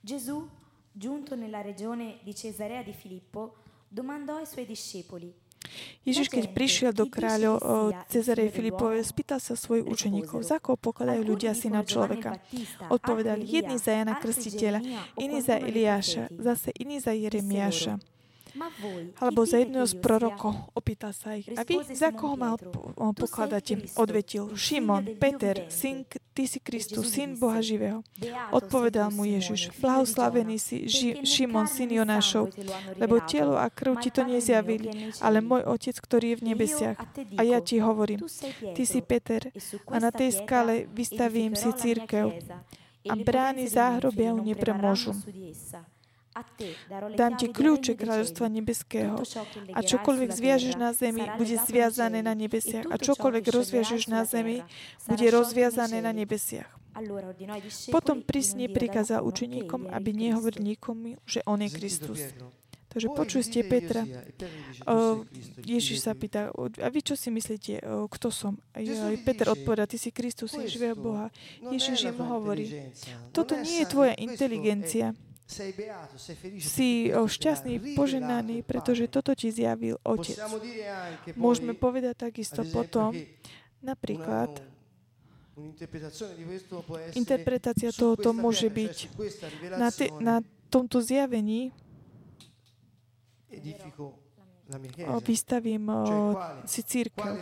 [0.00, 0.48] Gesù,
[0.92, 3.56] giunto nella regione di Cesarea di Filippo,
[3.88, 5.39] domandò ai suoi discepoli
[6.04, 7.60] Ježiš, keď prišiel do kráľov
[8.08, 12.40] Cezare Filipovej, spýtal sa svojich učeníkov, za koho pokladajú ľudia syna človeka.
[12.88, 14.80] Odpovedali, jedný za Jana Krstiteľa,
[15.20, 18.00] iný za Eliáša, zase iný za Jeremiáša.
[19.18, 20.54] Alebo za jedného z prorokov.
[20.74, 21.46] Opýtal sa ich.
[21.54, 22.56] A vy za koho ma
[23.14, 23.80] pokladáte?
[23.96, 24.52] Odvetil.
[24.54, 28.02] Šimon, Peter, syn, ty si Kristus, syn Boha živého.
[28.50, 29.74] Odpovedal mu Ježiš.
[29.78, 32.52] Blahoslavený si Ži, Šimon, syn Jonášov,
[32.96, 36.98] lebo telo a krv ti to nezjavili, ale môj Otec, ktorý je v nebesiach.
[37.38, 38.26] A ja ti hovorím,
[38.74, 39.50] ty si Peter
[39.90, 42.32] a na tej skale vystavím si církev
[43.08, 45.12] a brány záhrobia ju nepremôžu.
[47.16, 49.20] Dám ti kľúče kráľovstva nebeského.
[49.74, 52.86] a čokoľvek zviažeš na zemi, bude zviazané na nebesiach.
[52.88, 54.62] A čokoľvek rozviažeš na zemi,
[55.06, 56.70] bude rozviazané na nebesiach.
[57.94, 62.20] Potom prísne prikázal učeníkom, aby nehovorili nikomu, že on je Kristus.
[62.90, 64.02] Takže počuli ste Petra.
[64.82, 65.22] O,
[65.62, 68.58] Ježiš sa pýta, a vy čo si myslíte, o, kto som?
[68.74, 68.82] A
[69.22, 71.30] Peter odpoveda, ty si Kristus, živého Boha.
[71.62, 72.90] Ježiš im hovorí,
[73.30, 75.14] toto nie je tvoja inteligencia,
[76.60, 80.38] si šťastný, poženaný, pretože toto ti zjavil Otec.
[81.34, 83.10] Môžeme povedať takisto potom,
[83.82, 84.62] napríklad,
[87.18, 88.96] interpretácia tohoto môže byť
[89.76, 90.40] na, te, na
[90.72, 91.74] tomto zjavení
[95.20, 95.90] vystavím
[96.66, 97.34] si církev.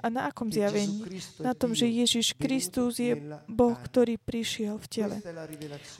[0.00, 1.02] A na akom zjavení?
[1.42, 3.18] Na tom, že Ježiš Kristus je
[3.50, 5.16] Boh, ktorý prišiel v tele.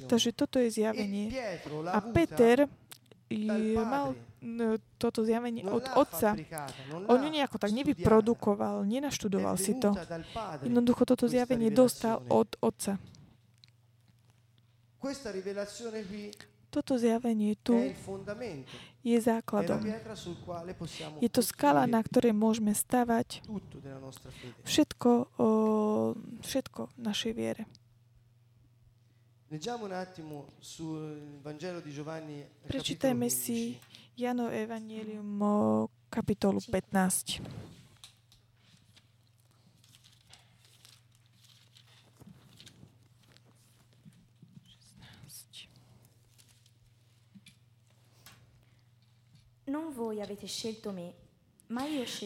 [0.07, 1.35] Takže toto je zjavenie.
[1.91, 2.71] A Peter
[3.75, 4.15] mal
[5.03, 6.39] toto zjavenie od otca.
[7.11, 9.91] On ju nejako tak nevyprodukoval, nenaštudoval si to.
[10.63, 13.03] Jednoducho toto zjavenie dostal od otca.
[16.71, 17.75] Toto zjavenie tu
[19.07, 19.81] je základom.
[21.23, 23.47] Je to skala, na ktorej môžeme stavať
[24.67, 25.49] všetko, o,
[26.43, 27.65] všetko v našej viere.
[32.67, 33.79] Prečítajme si
[34.19, 35.39] Jano Evangelium
[36.11, 37.76] kapitolu 15.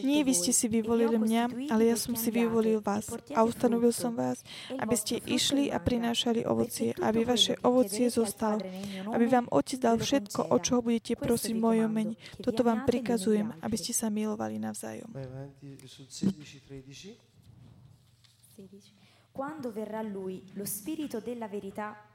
[0.05, 4.13] Nie vy ste si vyvolili mňa, ale ja som si vyvolil vás a ustanovil som
[4.13, 4.45] vás,
[4.77, 8.61] aby ste išli a prinášali ovocie, aby vaše ovocie zostalo,
[9.09, 12.13] aby vám Otec dal všetko, o čo budete prosiť v mojom mene.
[12.37, 15.09] Toto vám prikazujem, aby ste sa milovali navzájom.
[19.31, 22.10] Quando verrà Lui, lo Spirito della verità,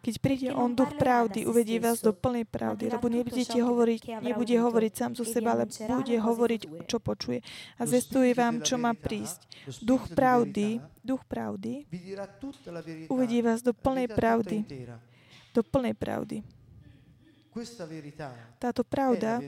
[0.00, 4.92] keď príde On, duch pravdy, uvedie vás do plnej pravdy, lebo nebudete hovoriť, nebude hovoriť
[4.96, 7.44] sám zo seba, ale bude hovoriť, čo počuje.
[7.76, 9.44] A zestuje vám, čo má prísť.
[9.84, 11.84] Duch pravdy, duch pravdy,
[13.12, 14.64] uvedie vás do plnej pravdy.
[15.52, 16.40] Do plnej pravdy.
[18.56, 19.42] Táto pravda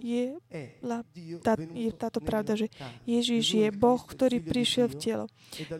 [0.00, 0.24] je,
[0.80, 1.04] la,
[1.44, 2.72] tá, je táto pravda, že
[3.04, 5.26] Ježiš je Boh, ktorý prišiel v telo.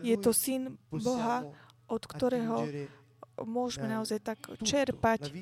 [0.05, 1.45] Je to syn Boha,
[1.89, 2.67] od ktorého
[3.41, 5.33] môžeme naozaj tak čerpať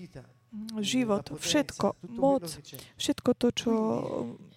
[0.82, 2.48] život, všetko, moc,
[2.98, 3.72] všetko to, čo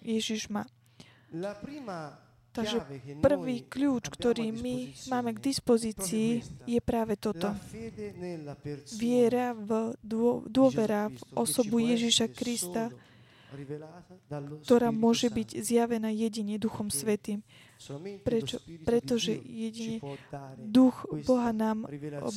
[0.01, 0.65] Ježiš má.
[2.53, 2.85] Takže
[3.17, 7.49] prvý kľúč, ktorý my máme k dispozícii, je práve toto.
[8.93, 9.97] Viera v
[10.45, 12.93] dôvera v osobu Ježiša Krista,
[14.63, 17.45] ktorá môže byť zjavená jedine Duchom Svetým.
[18.23, 18.63] Prečo?
[18.87, 19.99] Pretože jedine
[20.57, 21.83] Duch Boha nám,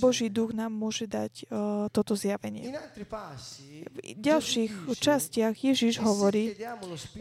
[0.03, 2.75] Boží Duch nám môže dať uh, toto zjavenie.
[2.97, 6.59] V ďalších častiach Ježiš hovorí,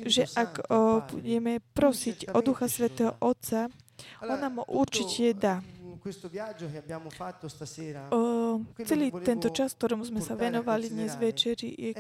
[0.10, 3.70] že ak uh, budeme prosiť o Ducha Svetého Otca,
[4.26, 5.62] on nám určite dá
[8.86, 11.92] celý tento čas, ktorom sme sa venovali dnes večeri, je,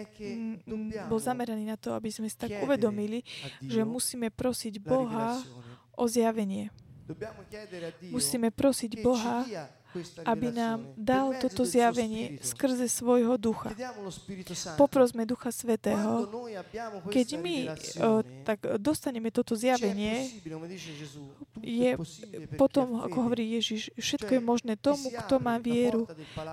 [1.09, 3.25] bol zameraný na to, aby sme si tak uvedomili,
[3.65, 5.41] že musíme prosiť Boha
[5.97, 6.69] o zjavenie.
[8.13, 9.45] Musíme prosiť Boha,
[10.25, 13.71] aby nám dal toto zjavenie skrze svojho ducha.
[14.75, 16.27] Poprosme Ducha Svetého.
[17.09, 20.29] Keď my o, tak dostaneme toto zjavenie,
[21.59, 21.97] je
[22.59, 26.05] potom, ako hovorí Ježiš, všetko je možné tomu, kto má vieru.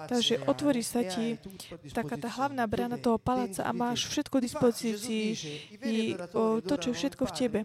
[0.09, 1.37] Takže otvorí sa ti
[1.93, 5.27] taká tá hlavná brána toho paláca a máš všetko k dispozícii.
[5.83, 7.61] I, o, to, čo je všetko v tebe.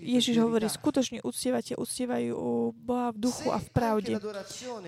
[0.00, 2.34] Ježiš hovorí, skutočne uctievate, uctievajú
[2.72, 4.12] Boha v duchu a v pravde.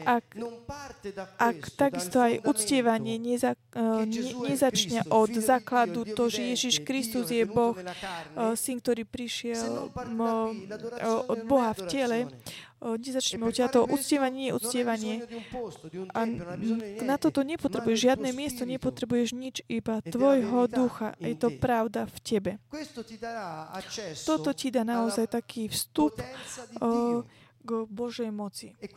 [0.08, 0.29] Ak
[1.38, 7.42] ak takisto aj uctievanie neza, uh, ne, nezačne od základu to, že Ježiš Kristus je
[7.42, 12.18] Boh, uh, syn, ktorý prišiel uh, od Boha v tele,
[12.80, 15.28] nezačneme od to uctievanie, uctievanie.
[16.16, 16.24] A
[17.04, 21.12] na toto nepotrebuješ žiadne miesto, nepotrebuješ nič, iba tvojho ducha.
[21.20, 22.52] Je to pravda v tebe.
[24.24, 26.16] Toto ti dá naozaj taký vstup
[27.60, 28.72] k Božej moci.
[28.80, 28.88] E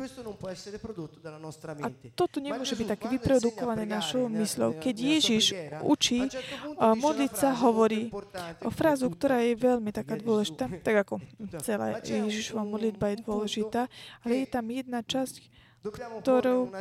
[1.84, 4.80] a toto nemôže byť také vyprodukované našou mysľou.
[4.80, 5.46] Keď Ježiš
[5.84, 6.24] učí
[6.80, 8.08] modliť sa, hovorí
[8.72, 11.20] frázu, ktorá je veľmi taká dôležitá, tak ako
[11.60, 13.92] celá Ježišova modlitba je dôležitá,
[14.24, 15.52] ale je tam jedna časť,
[16.24, 16.72] ktorou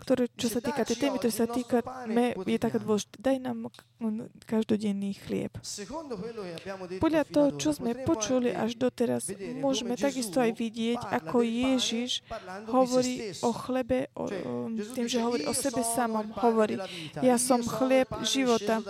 [0.00, 1.78] Ktoré, čo sa týka tej témy, ktoré sa týka,
[2.08, 3.16] me, je taká dôležitá.
[3.20, 3.68] Daj nám
[4.48, 5.52] každodenný chlieb.
[6.98, 9.28] Podľa toho, čo sme počuli až doteraz,
[9.60, 12.24] môžeme takisto aj vidieť, ako Ježiš
[12.72, 14.30] hovorí o chlebe, o, o,
[14.72, 16.32] tým, že hovorí o sebe samom.
[16.40, 16.80] Hovorí,
[17.20, 18.80] ja som chlieb života.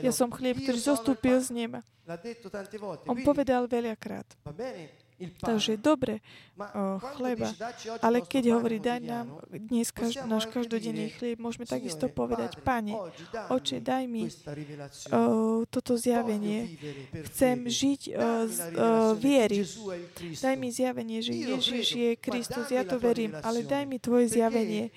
[0.00, 1.80] Ja som chlieb, ktorý zostúpil z neba.
[3.08, 4.28] On povedal veľakrát.
[5.14, 6.18] Takže dobre
[6.58, 7.54] o, chleba,
[8.02, 12.98] ale keď hovorí, daj nám dnes každ- náš každodenný chlieb, môžeme takisto povedať, Pane,
[13.46, 16.74] oče, daj mi o, toto zjavenie.
[17.30, 18.12] Chcem žiť o,
[18.50, 19.62] z o, viery.
[20.34, 24.90] Daj mi zjavenie, že Ježiš je Kristus, ja to verím, ale daj mi Tvoje zjavenie.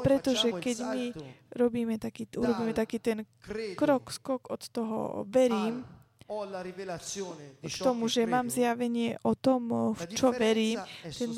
[0.00, 1.04] Pretože keď my
[1.52, 3.28] robíme taký, urobíme taký ten
[3.76, 5.84] krok, skok od toho verím,
[7.60, 11.30] k tomu, že mám zjavenie o tom, v čo verím, ten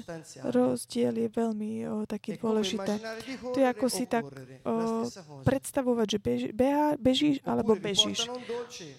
[0.45, 3.01] rozdiel je veľmi o, taký dôležitý.
[3.41, 5.09] To je ako si tak o,
[5.49, 8.29] predstavovať, že bež, beha, bežíš alebo bežíš.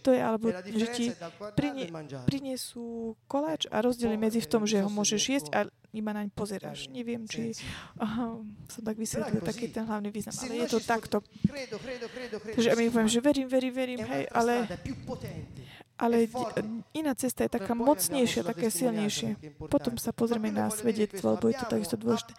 [0.01, 1.05] To je, alebo že ti
[1.53, 1.93] prinie,
[2.25, 5.59] prinesú koláč a rozdiel medzi v tom, že ho môžeš jesť a
[5.93, 6.89] iba naň pozeráš.
[6.89, 7.53] Neviem, či
[8.01, 11.21] aha, som tak vysvetlil taký ten hlavný význam, ale je to takto.
[12.41, 14.65] Takže my poviem, že verím, verím, verím, hej, ale
[15.93, 16.25] ale
[16.97, 19.37] iná cesta je taká mocnejšia, taká silnejšia.
[19.69, 22.33] Potom sa pozrieme na svedectvo, lebo je to takisto dôležité.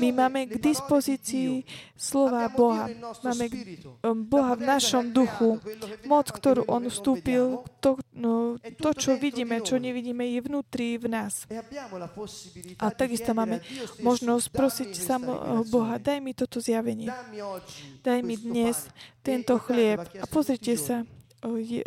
[0.00, 2.88] My máme k dispozícii slova Boha.
[3.20, 3.46] Máme
[4.00, 5.60] um, Boha v našom duchu.
[6.08, 11.44] Moc, ktorú On vstúpil, to, no, to, čo vidíme, čo nevidíme, je vnútri v nás.
[12.80, 13.60] A takisto máme
[14.00, 15.22] možnosť prosiť sam
[15.68, 17.12] Boha, daj mi toto zjavenie.
[18.00, 18.88] Daj mi dnes
[19.20, 20.00] tento chlieb.
[20.00, 21.04] A pozrite sa,
[21.60, 21.84] je,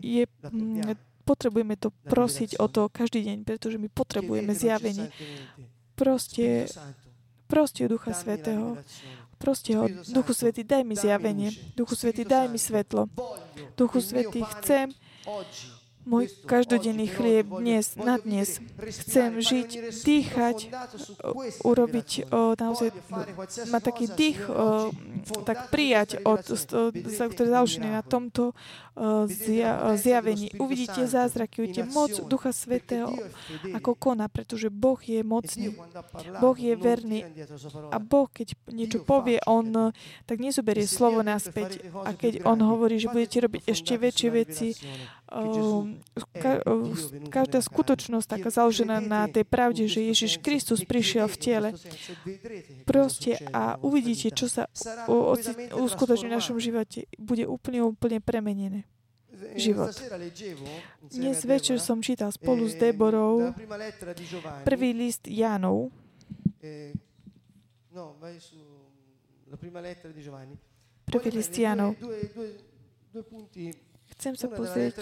[0.00, 5.08] je, mm, potrebujeme to prosiť o to každý deň, pretože my potrebujeme zjavenie.
[5.94, 6.68] Proste,
[7.48, 8.76] proste Ducha Svetého.
[9.38, 11.52] Proste ho, Duchu Svetý, daj mi zjavenie.
[11.76, 13.12] Duchu Svetý, daj mi svetlo.
[13.76, 14.88] Duchu Svetý, chcem
[16.04, 18.60] môj každodenný chlieb dnes, na dnes.
[18.76, 19.70] Chcem žiť,
[20.04, 20.56] dýchať,
[21.64, 22.92] urobiť o, naozaj,
[23.72, 24.92] ma taký dých, o,
[25.48, 26.44] tak prijať, od,
[27.08, 30.52] ktorý založený na tomto o, zja, zjavení.
[30.60, 33.10] Uvidíte zázraky, uvidíte moc Ducha Svetého,
[33.72, 35.72] ako koná, pretože Boh je mocný.
[36.38, 37.24] Boh je verný.
[37.90, 39.92] A Boh, keď niečo povie, On
[40.28, 41.80] tak nezoberie slovo naspäť.
[42.04, 44.68] A keď On hovorí, že budete robiť ešte väčšie veci,
[47.28, 51.68] každá skutočnosť taká založená na tej pravde, že Ježiš Kristus prišiel v tele.
[52.86, 54.70] Proste a uvidíte, čo sa
[55.74, 57.10] uskutoční v našom živote.
[57.18, 58.86] Bude úplne, úplne premenené
[59.58, 59.92] život.
[61.10, 63.52] Dnes večer som čítal spolu s Deborou
[64.62, 65.90] prvý list Janov.
[71.10, 71.94] Prvý list Janov.
[74.18, 74.94] Chcem sa pozrieť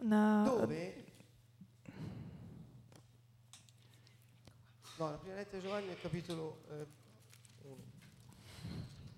[0.00, 0.44] na...
[0.44, 0.66] No,
[5.00, 6.86] la prima lettera di Giovanni è capitolo eh,
[7.64, 7.76] 1.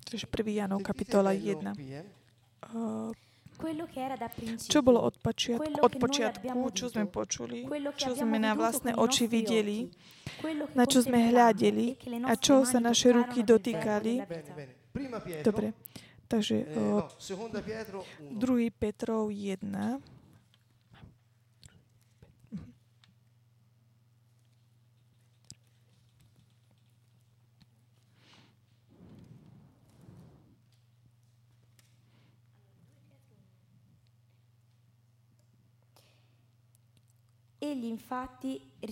[0.04, 0.50] Takže 1.
[0.50, 1.74] Janov, kapitola 1.
[2.72, 3.10] Uh,
[4.66, 7.62] čo bolo od, počiatku, od počiatku, čo sme počuli,
[7.94, 9.86] čo sme na vlastné oči videli,
[10.74, 11.94] na čo sme hľadeli
[12.26, 14.26] a čo sa naše ruky dotýkali.
[15.46, 15.74] Dobre.
[16.32, 17.08] Takže no,
[18.30, 18.70] 2.
[18.72, 20.00] Petrov 1.
[37.60, 38.90] Egli infatti e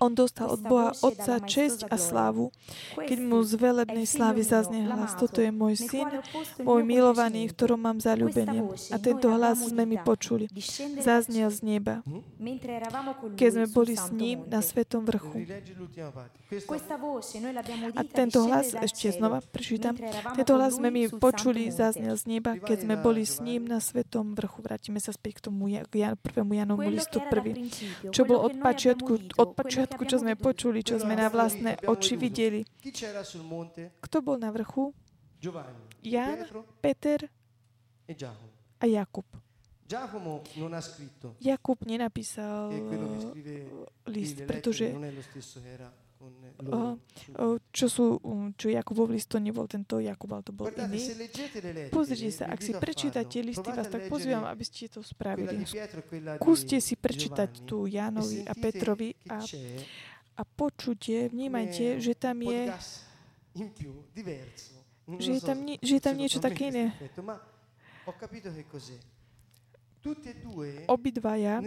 [0.00, 2.48] On dostal od Boha Otca česť a slávu,
[2.96, 5.12] keď mu z velebnej slávy zaznie hlas.
[5.20, 6.08] Toto je môj syn,
[6.64, 8.64] môj milovaný, v ktorom mám zalúbenie.
[8.88, 10.48] A tento hlas sme mi počuli.
[11.04, 12.00] Zaznel z neba,
[13.36, 15.44] keď sme boli s ním na svetom vrchu.
[17.92, 20.00] A tento hlas, ešte znova prečítam,
[20.32, 24.32] tento hlas sme mi počuli, zaznel z neba, keď sme boli s ním na svetom
[24.32, 24.64] vrchu.
[24.64, 25.84] Vrátime sa späť k tomu Jan,
[26.38, 27.66] prvému Janovu listu prvý.
[28.14, 29.12] Čo bolo od počiatku,
[29.42, 32.62] od počiatku, čo sme počuli, čo sme na vlastné oči videli.
[33.98, 34.94] Kto bol na vrchu?
[36.06, 36.38] Jan,
[36.78, 37.26] Peter
[38.78, 39.26] a Jakub.
[41.40, 42.70] Jakub nenapísal
[44.06, 44.94] list, pretože
[47.70, 48.18] čo sú,
[48.58, 50.98] čo Jakubov list, to nebol tento Jakub, ale to bol iný.
[51.94, 55.62] Pozrite sa, ak si prečítate listy, vás tak pozývam, aby ste to spravili.
[56.42, 59.38] Skúste si prečítať tu Jánovi a Petrovi a,
[60.34, 62.74] a počujte, vnímajte, že tam je
[65.18, 66.92] že je tam, že je tam niečo také iné.
[70.86, 71.62] Obidvaja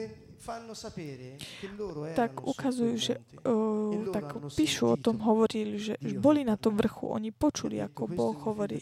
[2.18, 3.14] tak ukazujú, že
[3.46, 8.34] uh, tak píšu o tom, hovorili, že boli na tom vrchu, oni počuli, ako Boh
[8.50, 8.82] hovorí,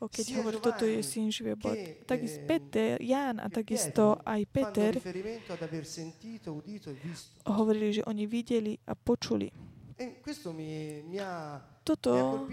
[0.00, 1.76] keď hovorí, toto je syn živý Boh.
[2.08, 4.92] Takisto Peter, Ján a takisto aj Peter
[7.46, 9.69] hovorili, že oni videli a počuli.
[11.80, 12.46] Toto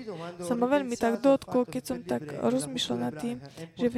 [0.44, 3.38] sa ma veľmi tak dotklo, keď som tak rozmýšľal nad tým,
[3.76, 3.98] že v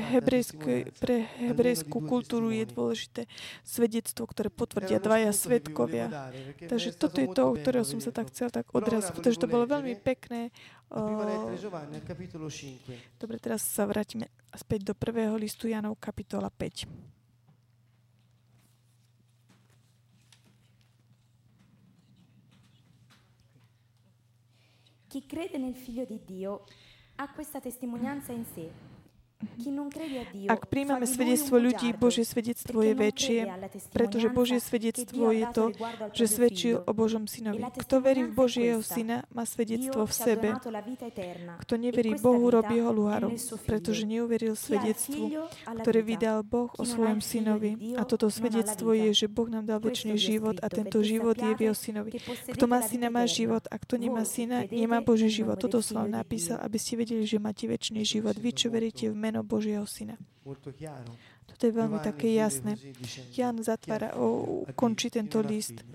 [1.00, 3.22] pre hebrejskú kultúru je dôležité
[3.66, 6.34] svedectvo, ktoré potvrdia dvaja svetkovia.
[6.66, 9.66] Takže toto je to, o ktorého som sa tak chcel tak odraziť, pretože to bolo
[9.70, 10.50] veľmi pekné.
[13.22, 17.18] Dobre, teraz sa vrátime späť do prvého listu Janov, kapitola 5.
[25.10, 26.66] Chi crede nel Figlio di Dio
[27.16, 28.72] ha questa testimonianza in sé
[30.52, 33.40] Ak príjmame svedectvo ľudí, Božie svedectvo je väčšie,
[33.96, 35.66] pretože Božie svedectvo je to,
[36.12, 37.64] že svedčil o Božom synovi.
[37.80, 40.50] Kto verí v Božieho syna, má svedectvo v sebe.
[41.64, 43.32] Kto neverí Bohu, robí ho luhárom,
[43.64, 47.96] pretože neuveril svedectvu, ktoré vydal Boh o svojom synovi.
[47.96, 51.62] A toto svedectvo je, že Boh nám dal väčší život a tento život je v
[51.72, 52.20] jeho synovi.
[52.52, 55.56] Kto má syna, má život a kto nemá syna, nemá Boží život.
[55.56, 58.36] Toto som vám napísal, aby ste vedeli, že máte väčší život.
[58.36, 60.17] Vy, čo veríte v meno Božieho Syna.
[61.45, 62.73] Toto je veľmi také jasné.
[63.38, 65.86] Jan zatvára, o, končí tento list.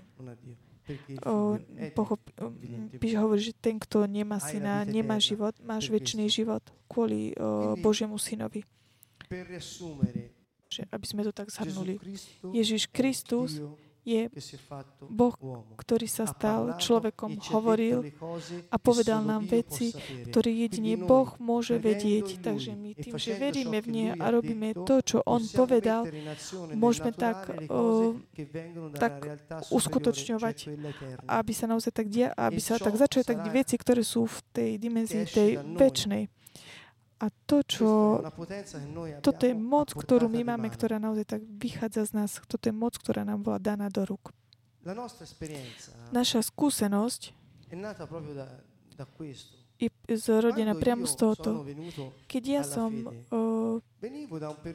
[1.27, 1.59] O,
[1.91, 2.53] pochop, o,
[2.95, 8.15] píš, hovorí, že ten, kto nemá syna, nemá život, máš väčší život kvôli o, Božiemu
[8.15, 8.63] synovi.
[10.69, 11.99] Že, aby sme to tak zhrnuli.
[12.55, 13.59] Ježiš Kristus
[14.05, 14.29] je
[15.09, 15.33] Boh,
[15.75, 18.05] ktorý sa stal človekom, hovoril
[18.69, 19.91] a povedal nám veci,
[20.29, 22.39] ktoré jedine Boh môže vedieť.
[22.45, 26.05] Takže my tým, že veríme v Nie a robíme to, čo On povedal,
[26.77, 28.13] môžeme tak, uh,
[28.93, 29.41] tak
[29.73, 30.57] uskutočňovať,
[31.25, 34.71] aby sa naozaj tak dia, aby sa tak začali tak veci, ktoré sú v tej
[34.77, 36.23] dimenzii tej väčšnej.
[37.15, 38.19] A to, čo...
[39.23, 42.31] Toto je moc, ktorú my máme, ktorá naozaj tak vychádza z nás.
[42.43, 44.35] Toto je moc, ktorá nám bola daná do rúk.
[46.11, 47.21] Naša skúsenosť
[49.75, 51.65] je zrodená priamo z tohoto.
[52.29, 52.91] Keď ja som
[53.31, 53.79] uh,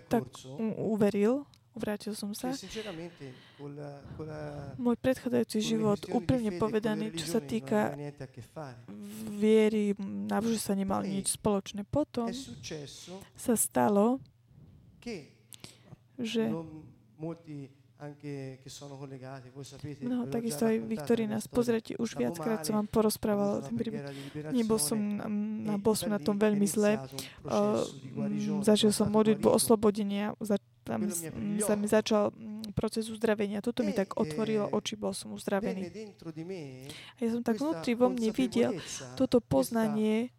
[0.09, 0.29] tak
[0.77, 1.47] uveril,
[1.81, 2.53] Vrátil som sa.
[4.77, 7.97] Môj predchádzajúci život, úplne povedaný, čo sa týka
[9.33, 9.97] viery,
[10.29, 11.89] že sa nemal nič spoločné.
[11.89, 12.29] Potom
[13.33, 14.21] sa stalo,
[16.21, 16.53] že
[20.01, 24.01] No, takisto aj vy, ktorí nás pozrete, už viackrát som vám porozprával ten príbeh.
[24.57, 26.97] Nebol som, na, bol som na tom veľmi zle.
[27.45, 27.85] Uh,
[28.65, 31.07] zažil som modlitbu oslobodenia, za, tam
[31.61, 32.33] sa mi začal
[32.73, 33.61] proces uzdravenia.
[33.61, 35.93] Toto mi tak otvorilo oči, bol som uzdravený.
[37.17, 38.81] A ja som tak vnútri vo mne videl
[39.15, 40.33] toto poznanie,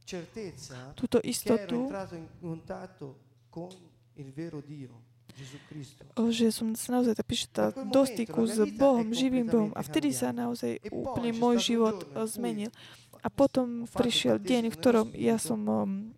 [0.98, 1.88] túto istotu,
[6.32, 10.36] že som sa naozaj tak prišiel do styku s Bohom, živým Bohom a vtedy sa
[10.36, 12.72] naozaj úplne môj život eh, zmenil.
[13.22, 16.10] A potom prišiel deň, v ktorom ja som um,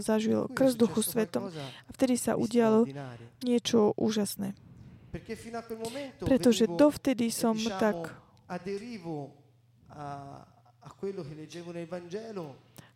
[0.00, 2.86] zažil krst Duchu Svetom a vtedy sa udialo
[3.42, 4.54] niečo úžasné.
[6.18, 8.14] Pretože dovtedy som tak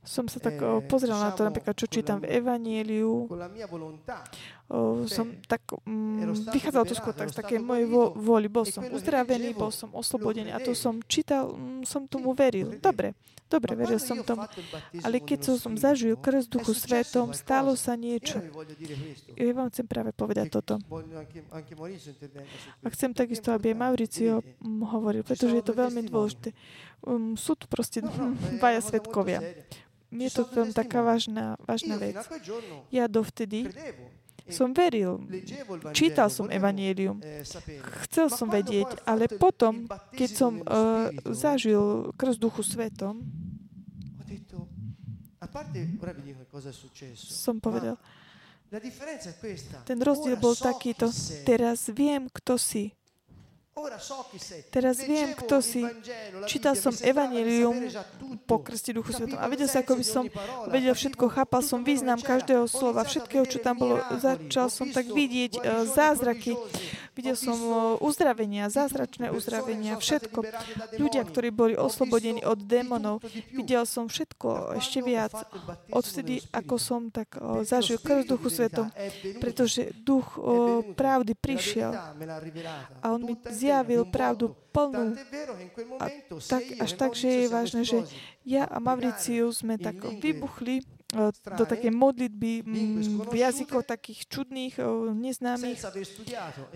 [0.06, 3.28] som sa tak eh, pozrel na to, napríklad, čo čítam v Evanieliu.
[5.08, 6.20] som tak, um,
[6.52, 8.52] vychádzalo to skôr tak z také mojej vo, vôli.
[8.52, 12.76] Bol som uzdravený, bol som oslobodený a to som čítal, um, som tomu veril.
[12.76, 13.16] Dobre,
[13.48, 14.44] dobre, veril som tomu.
[15.00, 18.44] Ale keď som zažil krst Duchu Svetom, stalo sa niečo.
[19.40, 20.76] Ja vám chcem práve povedať toto.
[22.84, 26.52] A chcem takisto, aby aj Mauricio hovoril, pretože je to veľmi dôležité.
[27.06, 28.02] Um, sú tu proste
[28.58, 29.40] dvaja svetkovia.
[30.08, 32.18] je to veľmi taká vážna, vážna vec.
[32.90, 33.70] Ja dovtedy
[34.48, 35.20] som veril,
[35.92, 37.20] čítal som Evangelium,
[38.08, 39.84] chcel som vedieť, ale potom,
[40.16, 43.20] keď som uh, zažil krst Duchu Svetom,
[47.14, 48.00] som povedal,
[49.84, 51.08] ten rozdiel bol takýto,
[51.44, 52.92] teraz viem, kto si.
[54.70, 55.82] Teraz viem, kto si.
[56.50, 57.88] Čítal som Evangelium
[58.44, 60.24] po krsti Duchu Svetom a vedel sa, ako by som
[60.68, 64.02] vedel všetko, chápal som význam každého slova, všetkého, čo tam bolo.
[64.18, 66.58] Začal som tak vidieť uh, zázraky.
[67.18, 70.38] Videl som uh, uzdravenia, zázračné uzdravenia, všetko.
[71.02, 73.26] Ľudia, ktorí boli oslobodení od démonov.
[73.50, 75.34] Videl som všetko ešte viac.
[75.90, 78.86] Odvtedy, ako som tak uh, zažil krst Duchu Svetom,
[79.42, 81.90] pretože duch uh, pravdy prišiel.
[83.02, 85.18] a on mi zjavil pravdu plnú.
[85.98, 86.06] A
[86.46, 88.06] tak, až tak, že je vážne, že
[88.46, 90.86] ja a Mavriciu sme tak vybuchli.
[90.86, 90.97] e,
[91.56, 92.68] do takej modlitby
[93.32, 94.76] v jazykoch takých čudných,
[95.16, 95.80] neznámych,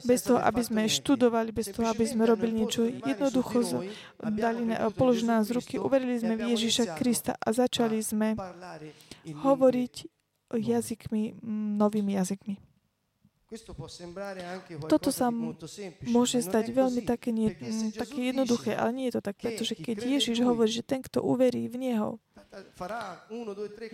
[0.09, 2.89] bez toho, aby sme študovali, bez toho, aby sme robili niečo.
[2.89, 3.85] Jednoducho
[4.25, 8.33] dali, položili nás ruky, uverili sme v Ježiša Krista a začali sme
[9.29, 9.95] hovoriť
[10.57, 11.45] jazykmi,
[11.77, 12.72] novými jazykmi.
[14.89, 15.29] Toto sa
[16.09, 17.53] môže stať veľmi také, nie,
[17.93, 21.69] také jednoduché, ale nie je to tak, pretože keď Ježiš hovorí, že ten, kto uverí
[21.69, 22.11] v Neho,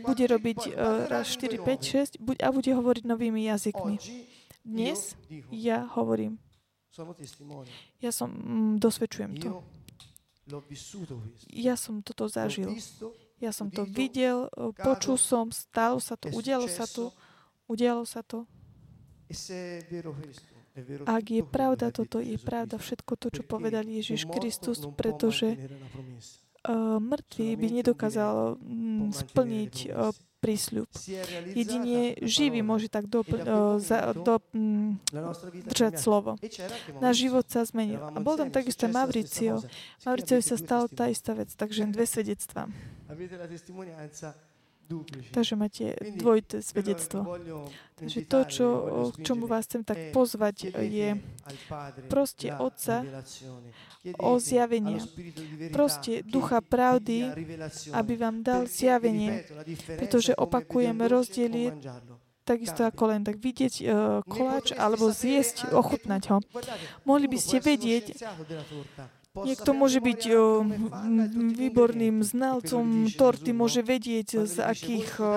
[0.03, 3.95] bude robiť uh, raz 4, 5, 6 a bude hovoriť novými jazykmi.
[4.67, 5.15] Dnes
[5.55, 6.43] ja hovorím.
[8.03, 9.63] Ja som, mm, dosvedčujem to.
[11.55, 12.75] Ja som toto zažil.
[13.39, 17.15] Ja som to videl, počul som, stalo sa to, udialo sa to,
[17.71, 18.51] udialo sa to.
[21.07, 27.59] Ak je pravda toto, je pravda všetko to, čo povedal Ježiš Kristus, pretože uh, mŕtvy
[27.59, 30.87] by nedokázal um, splniť uh, prísľub.
[31.51, 33.26] Jedine živý môže tak do,
[33.83, 34.95] za, do, um,
[35.66, 36.39] držať slovo.
[37.03, 37.99] Náš život sa zmenil.
[37.99, 39.59] A bol tam takisto Mauricio.
[40.07, 42.70] Mauricio sa stala tá istá vec, takže dve svedectvá.
[45.32, 47.39] Takže máte dvojité svedectvo.
[47.95, 48.66] Takže to, čo,
[49.12, 51.18] k čomu vás chcem tak pozvať, je
[52.09, 53.05] proste Otca
[54.18, 55.03] o zjavenie.
[55.74, 57.32] Proste Ducha pravdy,
[57.93, 59.45] aby vám dal zjavenie.
[59.99, 61.70] Pretože opakujem, rozdiel je
[62.49, 66.36] takisto ako len tak vidieť uh, koláč alebo zjesť, ochutnať ho.
[67.05, 68.16] Mohli by ste vedieť,
[69.45, 70.62] Niekto môže byť o,
[71.55, 75.32] výborným znalcom torty, môže vedieť, z akých, o,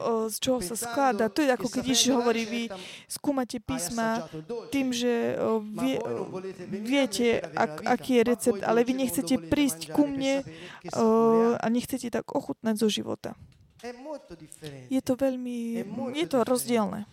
[0.00, 1.28] o, z čoho sa skladá.
[1.30, 2.62] To je ako keď Ježiš hovorí, vy
[3.06, 4.26] skúmate písma
[4.72, 10.08] tým, že o, vie, o, viete, ak, aký je recept, ale vy nechcete prísť ku
[10.08, 10.42] mne
[11.56, 13.34] a nechcete tak ochutnať zo života.
[14.90, 15.84] Je to veľmi,
[16.16, 17.06] je to rozdielne.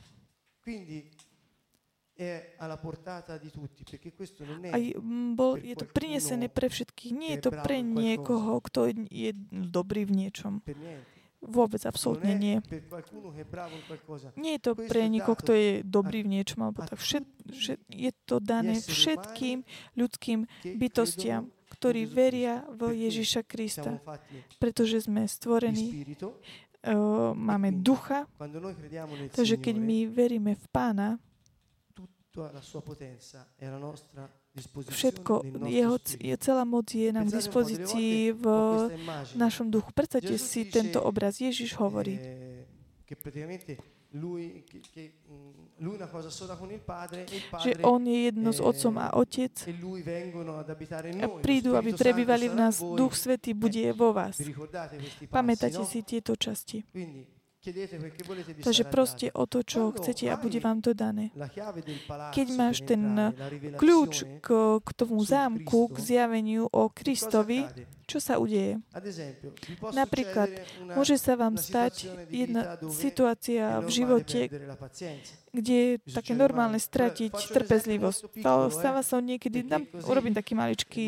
[4.69, 4.83] Aj
[5.33, 7.11] bol, je to prinesené pre všetkých.
[7.11, 10.61] Nie je to pre niekoho, kto je dobrý v niečom.
[11.43, 12.63] Vôbec, absolútne nie.
[14.39, 16.95] Nie je to pre niekoho, kto je dobrý v niečom, alebo tak.
[16.95, 19.67] Všet, všet, je to dané všetkým
[19.99, 23.99] ľudským bytostiam, ktorí veria v Ježiša Krista.
[24.55, 28.23] Pretože sme stvorení, uh, máme ducha,
[29.35, 31.19] takže keď my veríme v Pána,
[34.89, 35.33] Všetko,
[35.69, 35.95] jeho,
[36.37, 38.45] celá moc je nám k dispozícii v
[39.37, 39.93] našom duchu.
[39.93, 41.37] Predstavte si tento obraz.
[41.37, 42.17] Ježiš hovorí,
[47.65, 49.53] že on je jedno s otcom a otec
[51.17, 52.77] a prídu, aby prebývali v nás.
[52.77, 54.37] Duch Svetý bude vo vás.
[55.33, 56.85] Pamätáte si tieto časti.
[58.59, 61.31] Takže proste o to, čo chcete a bude vám to dané.
[62.35, 63.31] Keď máš ten
[63.79, 64.47] kľúč k,
[64.83, 67.63] k tomu zámku, k zjaveniu o Kristovi,
[68.03, 68.83] čo sa udeje?
[69.95, 70.51] Napríklad,
[70.91, 74.51] môže sa vám stať jedna situácia v živote,
[75.55, 78.43] kde je také normálne stratiť trpezlivosť.
[78.75, 81.05] Stáva sa niekedy, dám, urobím taký maličký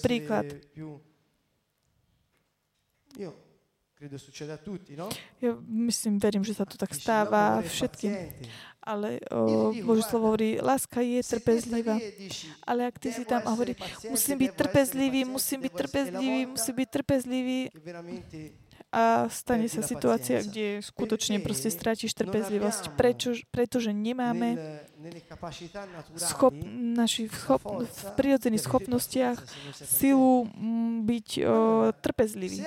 [0.00, 0.48] príklad
[5.44, 8.16] Ja myslím, verím, že sa to tak stáva všetkým.
[8.80, 12.00] Ale o, Božie slovo hovorí, láska je trpezlivá.
[12.64, 13.76] Ale ak ty si tam a hovorí,
[14.08, 17.60] musím byť trpezlivý, musím byť trpezlivý, musím byť trpezlivý,
[18.90, 24.58] a stane sa situácia, kde skutočne proste strátiš trpezlivosť, prečo, pretože nemáme
[26.16, 26.54] schop,
[26.96, 29.38] naši schop, v prirodzených schopnostiach
[29.74, 30.46] silu
[31.04, 31.46] byť o,
[31.96, 32.60] trpezlivý.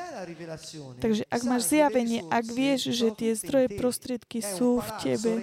[0.98, 5.34] Takže ak máš zjavenie, ak vieš, že tie zdroje prostriedky sú v tebe,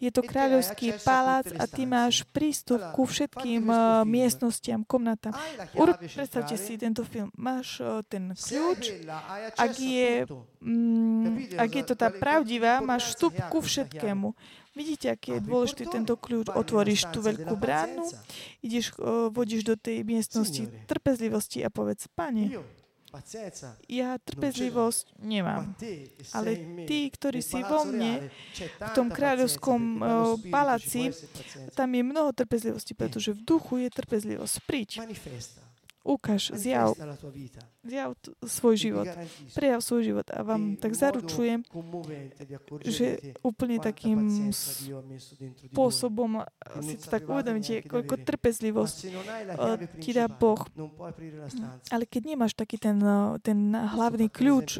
[0.00, 5.36] je to kráľovský palác a ty máš prístup ku všetkým uh, miestnostiam, komnatám.
[5.76, 7.28] Ur, predstavte si tento film.
[7.36, 9.04] Máš uh, ten kľúč,
[9.60, 10.24] ak je,
[10.64, 14.32] mm, ak je to tá pravdivá, máš vstup ku všetkému.
[14.80, 16.48] Vidíte, aký je dôležitý tento kľúč.
[16.56, 18.08] Otvoríš tú veľkú bránu,
[18.64, 18.96] ideš,
[19.28, 22.56] vodíš do tej miestnosti trpezlivosti a povedz, Pane,
[23.90, 25.76] ja trpezlivosť nemám.
[26.32, 26.50] Ale
[26.88, 30.00] tí, ktorí si vo mne, v tom kráľovskom
[30.48, 31.12] paláci,
[31.76, 34.54] tam je mnoho trpezlivosti, pretože v duchu je trpezlivosť.
[34.64, 34.90] Príď.
[36.00, 36.96] Ukáž, zjav,
[37.80, 38.12] zjav
[38.44, 39.08] svoj život.
[39.56, 41.64] Prejav svoj život a vám tak zaručujem,
[42.84, 46.44] že úplne takým spôsobom
[46.84, 48.96] si to tak uvedomíte, koľko trpezlivosť
[49.96, 50.60] ti dá Boh.
[51.88, 53.00] Ale keď nemáš taký ten,
[53.40, 54.76] ten hlavný kľúč,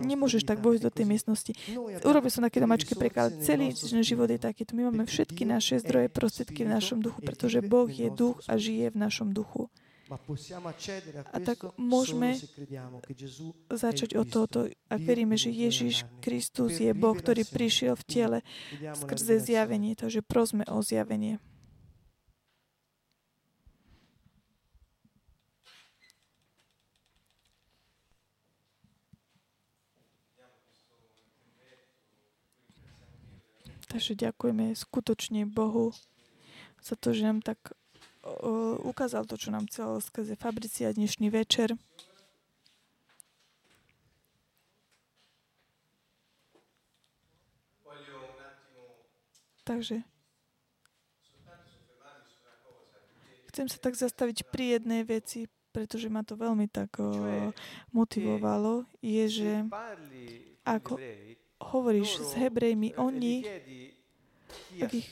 [0.00, 1.52] nemôžeš tak vojsť do tej miestnosti.
[2.04, 3.36] Urobil som také domačky preklad.
[3.44, 4.72] Celý život je takýto.
[4.72, 8.90] My máme všetky naše zdroje, prostriedky v našom duchu, pretože Boh je duch a žije
[8.92, 9.68] v našom duchu.
[11.32, 12.36] A tak môžeme
[13.72, 18.38] začať od tohoto, ak veríme, že Ježiš Kristus je Boh, ktorý prišiel v tele
[18.92, 21.40] skrze zjavenie, takže prosme o zjavenie.
[33.94, 35.94] Takže ďakujeme skutočne Bohu
[36.82, 37.78] za to, že nám tak
[38.84, 41.76] ukázal to, čo nám chcel skrze Fabricia dnešný večer.
[49.64, 50.04] Takže
[53.48, 57.08] chcem sa tak zastaviť pri jednej veci, pretože ma to veľmi tak o,
[57.94, 59.50] motivovalo, je, že
[60.68, 61.00] ako
[61.64, 63.40] hovoríš s Hebrejmi, oni
[64.90, 65.08] ich,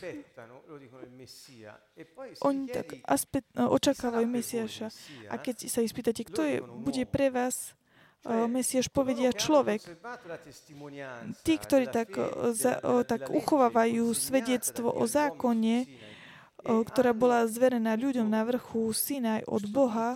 [2.42, 4.88] oni tak aspekt, no, očakávajú Mesiaša.
[5.30, 7.76] A keď sa ich spýtate, kto je, bude pre vás
[8.26, 9.82] uh, Mesiaš, povedia človek.
[11.46, 12.14] Tí, ktorí tak,
[12.54, 15.86] za, uh, tak uchovávajú svedectvo o zákone,
[16.62, 20.14] ktorá bola zverená ľuďom na vrchu Sinaj od Boha,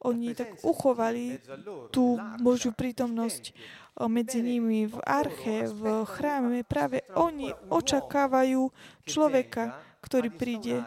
[0.00, 1.36] oni tak uchovali
[1.92, 3.52] tú Božiu prítomnosť
[4.08, 8.72] medzi nimi v arche, v chráme, práve oni očakávajú
[9.04, 10.80] človeka, ktorý príde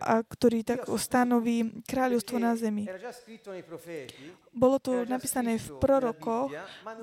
[0.00, 2.88] a ktorý tak stanoví kráľovstvo na zemi.
[4.54, 6.48] Bolo to napísané v prorokoch,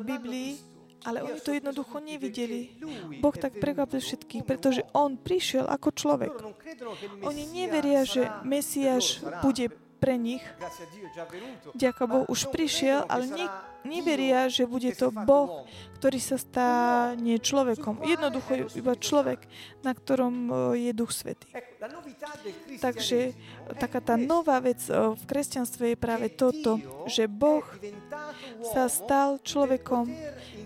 [0.01, 0.51] v Biblii,
[1.01, 2.77] ale oni to jednoducho nevideli.
[3.21, 6.34] Boh tak prekvapil všetkých, pretože On prišiel ako človek.
[7.25, 10.41] Oni neveria, že Mesiáš bude pre nich.
[11.77, 13.45] Ďaká Boh už prišiel, ale ne,
[13.85, 15.69] neveria, že bude to Boh,
[16.01, 18.01] ktorý sa stane človekom.
[18.01, 19.45] Jednoducho iba človek,
[19.85, 20.53] na ktorom e,
[20.89, 21.45] je Duch Svetý.
[22.81, 23.37] Takže
[23.77, 27.61] taká tá nová vec e, v kresťanstve je práve toto, že Boh
[28.73, 30.09] sa stal človekom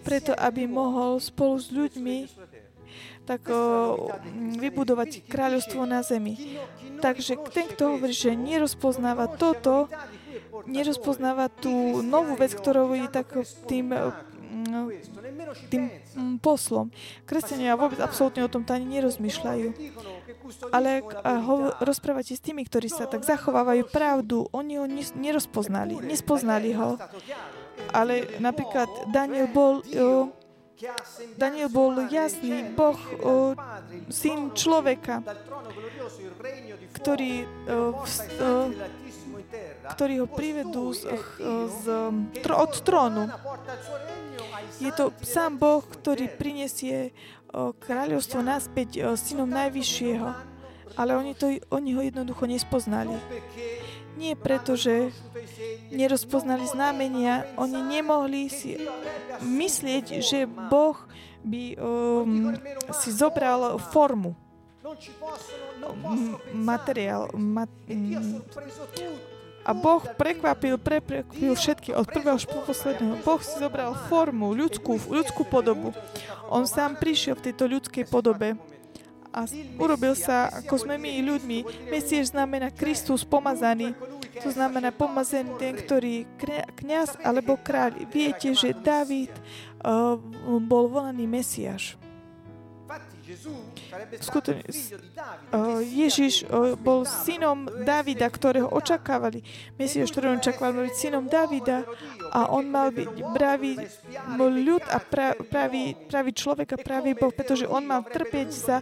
[0.07, 2.44] preto, aby mohol spolu s ľuďmi
[3.25, 3.49] tak
[4.61, 6.61] vybudovať kráľovstvo na zemi.
[7.01, 9.89] Takže ten, kto hovorí, že nerozpoznáva toto,
[10.69, 13.33] nerozpoznáva tú novú vec, ktorou je tak
[13.65, 13.91] tým
[15.67, 15.91] tým
[16.39, 16.89] poslom.
[17.27, 19.67] Kresťania vôbec absolútne o tom ani nerozmýšľajú.
[20.71, 21.03] Ale
[21.43, 24.85] ho, rozprávate s tými, ktorí sa tak zachovávajú pravdu, oni ho
[25.19, 26.95] nerozpoznali, nespoznali ho.
[27.91, 29.83] Ale napríklad Daniel bol
[31.39, 33.55] Daniel bol jasný, Boh, o,
[34.11, 35.23] syn človeka,
[36.91, 38.51] ktorý, o, o,
[39.95, 41.15] ktorý ho privedú z,
[41.71, 41.83] z,
[42.51, 43.31] od trónu.
[44.83, 47.15] Je to sám Boh, ktorý prinesie
[47.55, 50.27] kráľovstvo naspäť synom Najvyššieho.
[50.95, 53.19] Ale oni, to, oni ho jednoducho nespoznali.
[54.15, 55.11] Nie preto, že
[55.91, 58.79] nerozpoznali znamenia, oni nemohli si
[59.43, 60.95] myslieť, že Boh
[61.45, 62.55] by um,
[62.95, 64.33] si zobral formu,
[66.55, 68.41] materiál, mat, um,
[69.65, 73.17] A Boh prekvapil, prekvapil všetky od prvého až po posledného.
[73.25, 75.89] Boh si zobral formu, ľudskú, ľudskú podobu.
[76.53, 78.53] On sám prišiel v tejto ľudskej podobe
[79.35, 79.43] a
[79.75, 81.91] urobil sa, ako sme my ľuďmi.
[81.91, 83.91] Mesieš znamená Kristus pomazaný.
[84.39, 86.23] To znamená pomazený ten, ktorý
[86.79, 88.07] kňaz alebo kráľ.
[88.07, 89.31] Viete, že David
[89.83, 90.15] uh,
[90.63, 91.99] bol volaný Mesiáš.
[94.21, 94.61] Skutočne,
[95.81, 96.45] Ježiš
[96.77, 99.41] bol synom Davida, ktorého očakávali.
[99.81, 101.89] Mesiáš, ktorého očakávali, synom Davida
[102.35, 103.79] a on mal byť pravý
[104.35, 104.99] ľud a
[105.47, 108.77] pravý, pravý človek a pravý Boh, pretože on mal trpieť za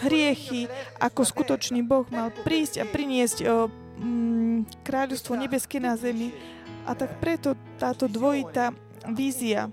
[0.00, 6.32] hriechy, ako skutočný Boh mal prísť a priniesť mm, kráľovstvo nebeské na zemi.
[6.88, 8.72] A tak preto táto dvojitá
[9.12, 9.68] vízia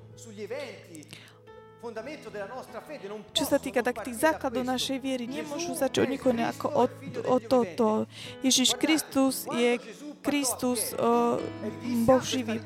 [3.34, 6.92] čo sa týka tak tých základov našej viery, nemôžu začať od nikoho ako od,
[7.26, 7.90] od toto.
[8.46, 9.82] Ježiš Kristus je
[10.22, 10.94] Kristus,
[12.06, 12.62] Boh živý.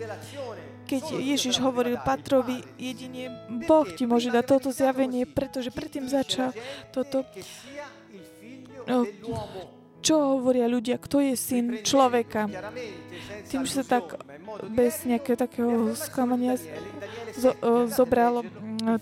[0.85, 3.33] Keď Ježiš hovoril Patrovi, jedine
[3.65, 6.53] Boh ti môže dať toto zjavenie, pretože predtým začal
[6.93, 7.25] toto.
[10.05, 12.45] Čo hovoria ľudia, kto je syn človeka.
[13.49, 14.21] Tým, že sa tak
[14.69, 16.61] bez nejakého takého sklamania
[17.33, 17.57] zo,
[17.89, 18.45] zobralo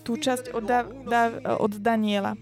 [0.00, 1.22] tú časť od, da, da,
[1.60, 2.40] od Daniela.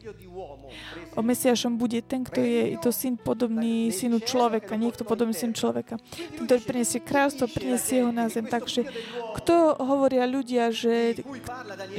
[1.13, 6.01] O Mesiašom bude ten, kto je, to syn podobný synu človeka, niekto podobný syn človeka.
[6.17, 8.49] Ten, ktorý prinesie kráľstvo, prinesie ho na zem.
[8.49, 8.89] Takže
[9.37, 11.21] kto hovoria ľudia, že,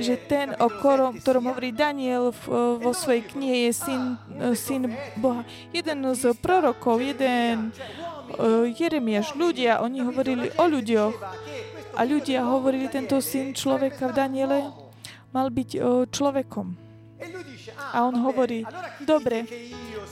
[0.01, 2.34] že ten, o ktorom, ktorom hovorí Daniel
[2.82, 4.01] vo svojej knihe, je syn,
[4.57, 4.89] syn
[5.22, 5.45] Boha.
[5.70, 11.16] Jeden z prorokov, jeden uh, Jeremiáš, ľudia, oni hovorili o ľuďoch.
[11.93, 14.59] A ľudia hovorili, tento syn človeka v Daniele
[15.30, 16.78] mal byť o, človekom.
[17.94, 18.66] A on hovorí,
[19.06, 19.46] dobre,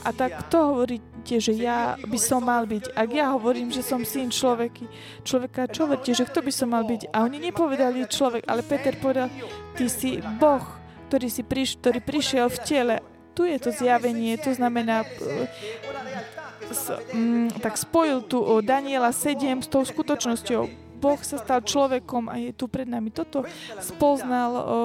[0.06, 2.94] a tak to hovoríte, že ja by som mal byť.
[2.94, 4.86] Ak ja hovorím, že som syn človeky,
[5.26, 7.10] človeka, čo hovoríte, že kto by som mal byť?
[7.10, 9.30] A oni nepovedali človek, ale Peter povedal,
[9.74, 10.62] ty si Boh,
[11.10, 12.96] ktorý, si priš, ktorý prišiel v tele.
[13.32, 15.02] Tu je to zjavenie, to znamená,
[16.70, 20.62] s, m, tak spojil tu o Daniela 7 s tou skutočnosťou.
[21.02, 23.10] Boh sa stal človekom a je tu pred nami.
[23.10, 23.42] Toto
[23.82, 24.80] spoznal o,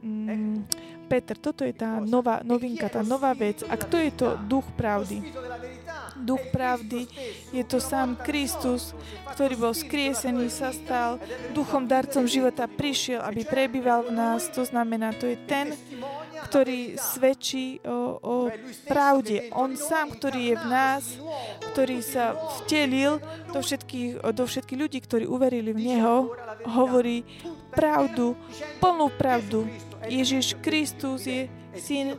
[0.00, 0.56] mm,
[1.14, 1.38] Peter.
[1.38, 3.62] Toto je tá nová novinka, tá nová vec.
[3.70, 5.22] A kto je to duch pravdy?
[6.18, 7.06] Duch pravdy
[7.54, 8.90] je to sám Kristus,
[9.30, 11.22] ktorý bol skriesený, sa stal
[11.54, 14.50] duchom, darcom života, prišiel, aby prebýval v nás.
[14.58, 15.70] To znamená, to je ten,
[16.50, 18.36] ktorý svedčí o, o
[18.90, 19.54] pravde.
[19.54, 21.02] On sám, ktorý je v nás,
[21.74, 23.22] ktorý sa vtelil
[23.54, 26.34] do všetkých, do všetkých ľudí, ktorí uverili v Neho,
[26.66, 27.22] hovorí
[27.74, 28.38] pravdu,
[28.78, 29.66] plnú pravdu.
[30.08, 31.48] Ježiš Kristus je
[31.78, 32.18] syn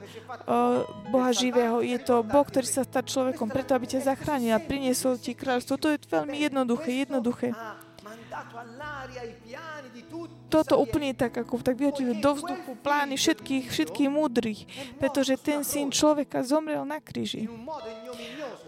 [1.09, 1.79] Boha živého.
[1.81, 5.79] Je to Boh, ktorý sa stal človekom preto, aby ťa zachránil a priniesol ti kráľstvo.
[5.79, 7.55] To je veľmi jednoduché, jednoduché
[10.55, 14.63] toto úplne tak, ako tak vyhodili do vzduchu plány všetkých, všetkých múdrych,
[14.95, 17.51] pretože ten syn človeka zomrel na kríži.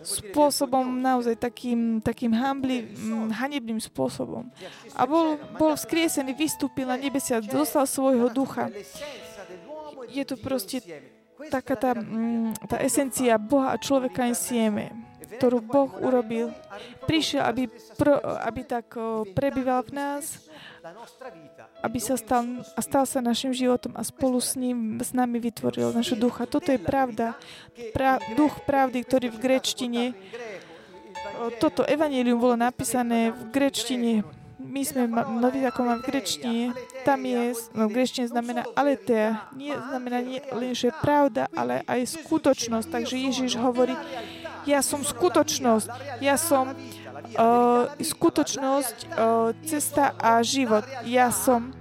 [0.04, 2.92] Spôsobom naozaj takým, takým hambli,
[3.32, 4.52] hanebným spôsobom.
[4.92, 8.68] A bol, bol vzkriesený, vystúpil na nebesia, dostal svojho ducha.
[10.12, 10.84] Je to proste
[11.48, 11.92] taká tá,
[12.68, 15.07] tá esencia Boha a človeka sieme
[15.38, 16.50] ktorú Boh urobil.
[17.06, 18.98] Prišiel, aby, pro, aby tak
[19.38, 20.50] prebýval v nás
[21.84, 25.92] aby sa stal, a stal sa našim životom a spolu s ním, s nami vytvoril
[25.92, 26.48] našu ducha.
[26.48, 27.36] Toto je pravda.
[27.92, 30.04] Pra, duch pravdy, ktorý v grečtine,
[31.60, 34.12] toto evanelium bolo napísané v grečtine.
[34.58, 35.06] My sme,
[35.38, 36.64] nový zákon v grečtine,
[37.06, 39.48] tam je, no v grečtine znamená aletea.
[39.54, 42.90] Nie znamená nie len, že pravda, ale aj skutočnosť.
[42.90, 43.94] Takže Ježiš hovorí,
[44.68, 50.84] ja som skutočnosť, ja som uh, skutočnosť, uh, cesta a život.
[51.08, 51.72] Ja som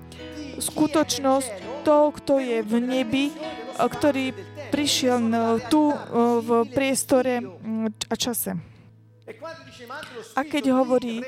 [0.57, 4.33] skutočnosť toho, kto je v nebi, uh, ktorý
[4.71, 5.99] prišiel uh, tu uh,
[6.41, 8.55] v priestore um, a čase.
[10.39, 11.19] A keď hovorí,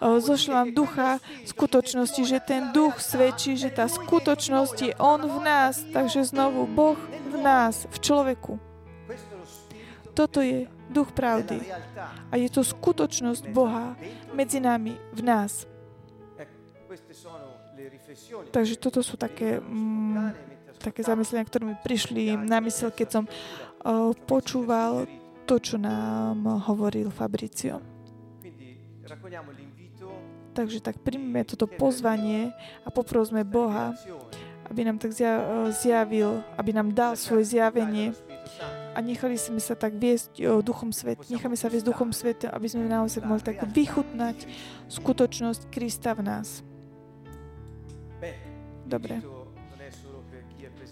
[0.00, 6.24] zošlám ducha skutočnosti, že ten duch svedčí, že tá skutočnosť je on v nás, takže
[6.24, 6.96] znovu Boh
[7.28, 8.56] v nás, v človeku.
[10.16, 11.60] Toto je duch pravdy.
[12.32, 13.94] A je to skutočnosť Boha
[14.32, 15.68] medzi nami, v nás.
[18.50, 20.34] Takže toto sú také, mm,
[20.80, 25.04] také zamyslenia, ktoré mi prišli na mysel, keď som uh, počúval
[25.48, 27.80] to, čo nám hovoril Fabricio.
[30.52, 32.50] Takže tak príjmeme toto pozvanie
[32.82, 33.94] a poprosme Boha,
[34.68, 35.14] aby nám tak
[35.72, 38.12] zjavil, aby nám dal svoje zjavenie,
[38.98, 41.22] a nechali sme sa tak viesť o Duchom Sveta.
[41.30, 44.42] Necháme sa viesť Duchom Sveta, aby sme naozaj mohli tak vychutnať
[44.90, 46.66] skutočnosť Krista v nás.
[48.82, 49.22] Dobre.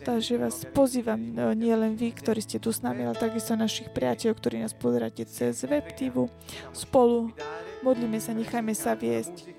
[0.06, 1.18] Takže vás pozývam,
[1.58, 5.26] nie len vy, ktorí ste tu s nami, ale takisto našich priateľov, ktorí nás pozeráte
[5.26, 6.30] cez WebTV.
[6.70, 7.34] Spolu
[7.82, 9.50] modlíme sa, nechajme sa viesť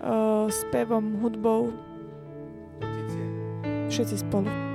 [0.00, 1.68] uh, spevom, hudbou.
[3.92, 4.69] Všetci spolu.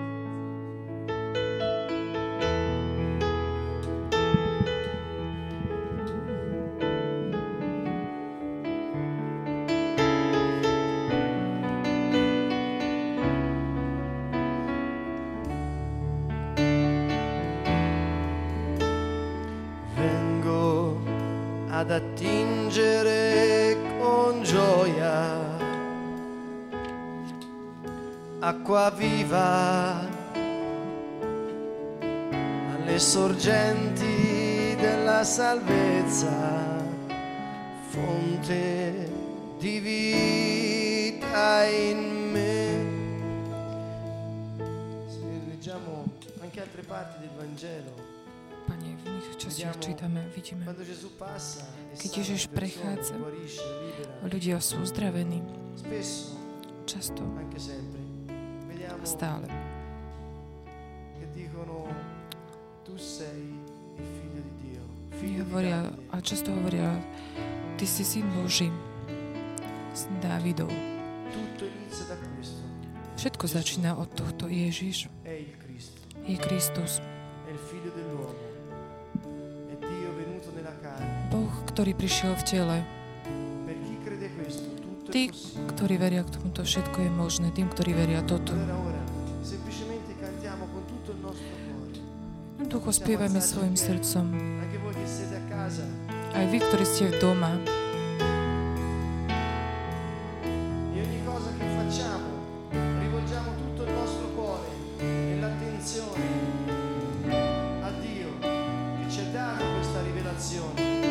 [35.35, 36.31] Salvezza,
[37.89, 39.11] fonte
[39.59, 42.63] di vita in me.
[45.11, 46.05] Se leggiamo
[46.39, 47.91] anche altre parti del Vangelo,
[48.65, 50.63] Pane, v iných častiach čítame, vidíme,
[51.99, 53.19] keď Ježiš prechádza,
[54.23, 55.43] ľudia sú uzdravení.
[56.87, 57.27] Často
[59.03, 59.51] stále.
[65.15, 66.99] Hovoria, a často hovoria,
[67.79, 68.67] ty si syn Boží,
[69.95, 70.67] syn Dávidov.
[73.15, 75.07] Všetko začína od tohto Ježiš.
[76.27, 76.99] Je Kristus.
[81.31, 82.77] Boh, ktorý prišiel v tele.
[85.09, 85.31] Tí,
[85.75, 87.47] ktorí veria k tomuto, všetko je možné.
[87.55, 88.51] Tým, ktorí veria toto.
[92.65, 94.25] Ducho, spievajme svojim srdcom.
[96.35, 97.55] Aj vy, ktorí ste doma.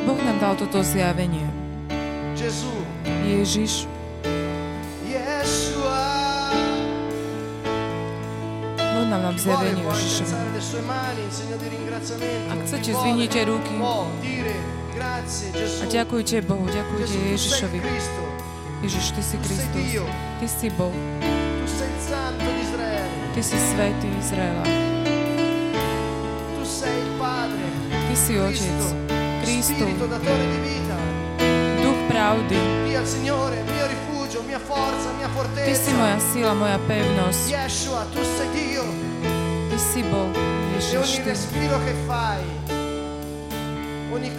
[0.05, 1.49] Boh nám dal toto zjavenie.
[3.25, 3.89] Ježiš
[9.15, 10.35] nám nám zjavenie Ježišovi.
[12.51, 13.75] Ak chcete, zvinite ruky
[15.25, 17.81] a ďakujte Bohu, ďakujte Ježišovi.
[18.85, 19.87] Ježiš, Ty si Kristus.
[20.41, 20.93] Ty si Boh.
[23.33, 24.65] Ty si Svetý Izraela.
[27.89, 28.85] Ty si Otec.
[29.41, 29.93] Kristus.
[31.81, 32.61] Duch pravdy.
[35.65, 37.45] Ty si moja sila, moja pevnosť.
[39.73, 40.33] Ty si Boh,
[40.77, 41.25] Ježiš.
[41.25, 42.64] E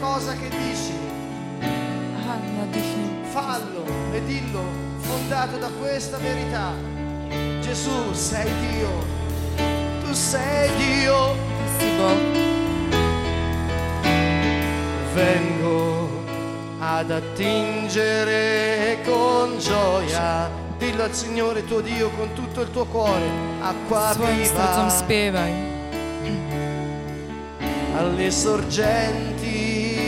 [0.06, 0.94] cosa che dici,
[3.32, 3.84] fallo
[4.14, 4.64] e dillo
[5.00, 6.72] fondato da questa verità.
[7.60, 8.90] Gesù, sei Dio.
[10.04, 11.36] Tu sei Dio.
[11.98, 12.44] Boh.
[15.14, 16.24] Vengo
[16.80, 20.50] ad attingere con gioia.
[20.78, 23.28] Dillo al Signore tuo Dio con tutto il tuo cuore,
[23.62, 25.46] acqua viva.
[27.98, 28.30] Alle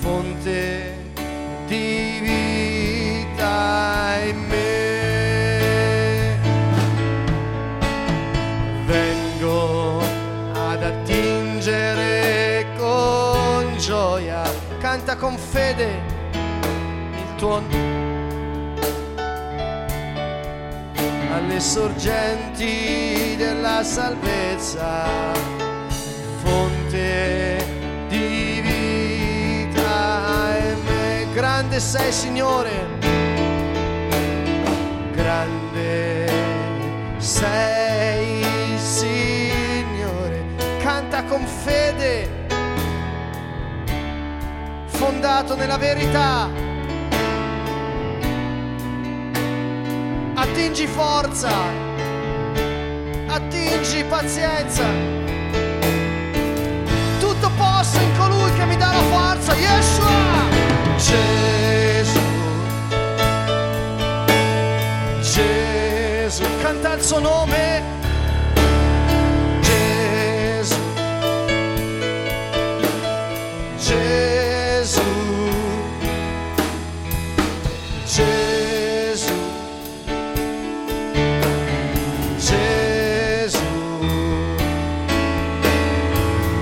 [0.00, 0.96] fonte
[1.66, 4.88] di vita in me.
[8.86, 10.00] Vengo
[10.54, 14.42] ad attingere con gioia,
[14.80, 17.62] canta con fede il tuo
[21.32, 25.06] alle sorgenti della salvezza,
[26.42, 27.39] fonte
[31.80, 32.98] Grande sei Signore,
[35.12, 36.30] grande
[37.16, 38.44] sei
[38.76, 40.44] Signore,
[40.82, 42.28] canta con fede,
[44.88, 46.50] fondato nella verità.
[50.34, 51.50] Attingi forza,
[53.26, 55.20] attingi pazienza.
[57.56, 60.60] forza in colui che mi dà la forza, Yeshua!
[60.96, 61.59] Gesù,
[66.40, 67.82] Gesù, canta il suo nome.
[69.60, 70.76] Gesù,
[73.76, 75.02] Gesù,
[78.06, 79.34] Gesù,
[82.38, 83.58] Gesù,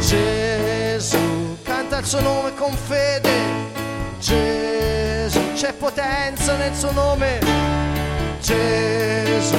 [0.01, 3.31] Gesù, canta il suo nome con fede.
[4.19, 7.39] Gesù, c'è potenza nel suo nome.
[8.41, 9.57] Gesù,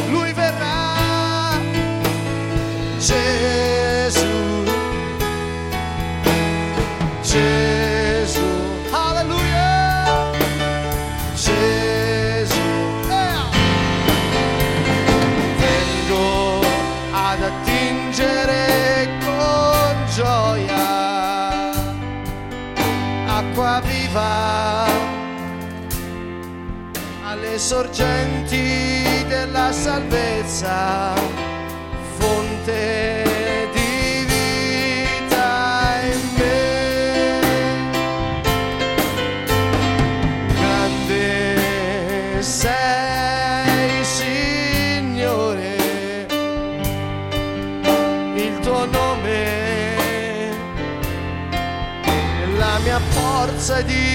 [24.10, 24.88] viva
[27.26, 31.14] alle sorgenti della salvezza,
[32.18, 33.09] fonte
[53.70, 54.09] посади.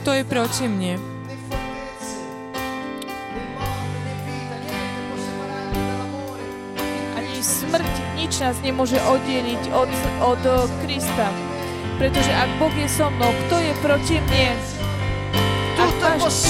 [0.00, 0.96] kto je proti mne.
[7.20, 9.92] Ani smrť nič nás nemôže oddeliť od,
[10.24, 11.28] od eh, Krista.
[12.00, 14.56] Pretože ak Boh je so mnou, kto je proti mne?
[15.76, 16.48] Ak máš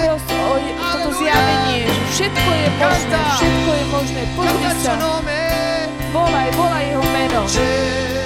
[0.00, 4.22] prosto o toto zjavenie, že všetko je možné, všetko je možné.
[4.32, 4.94] Pozri sa.
[6.16, 7.40] Volaj, volaj jeho meno.
[7.44, 8.20] Jesus.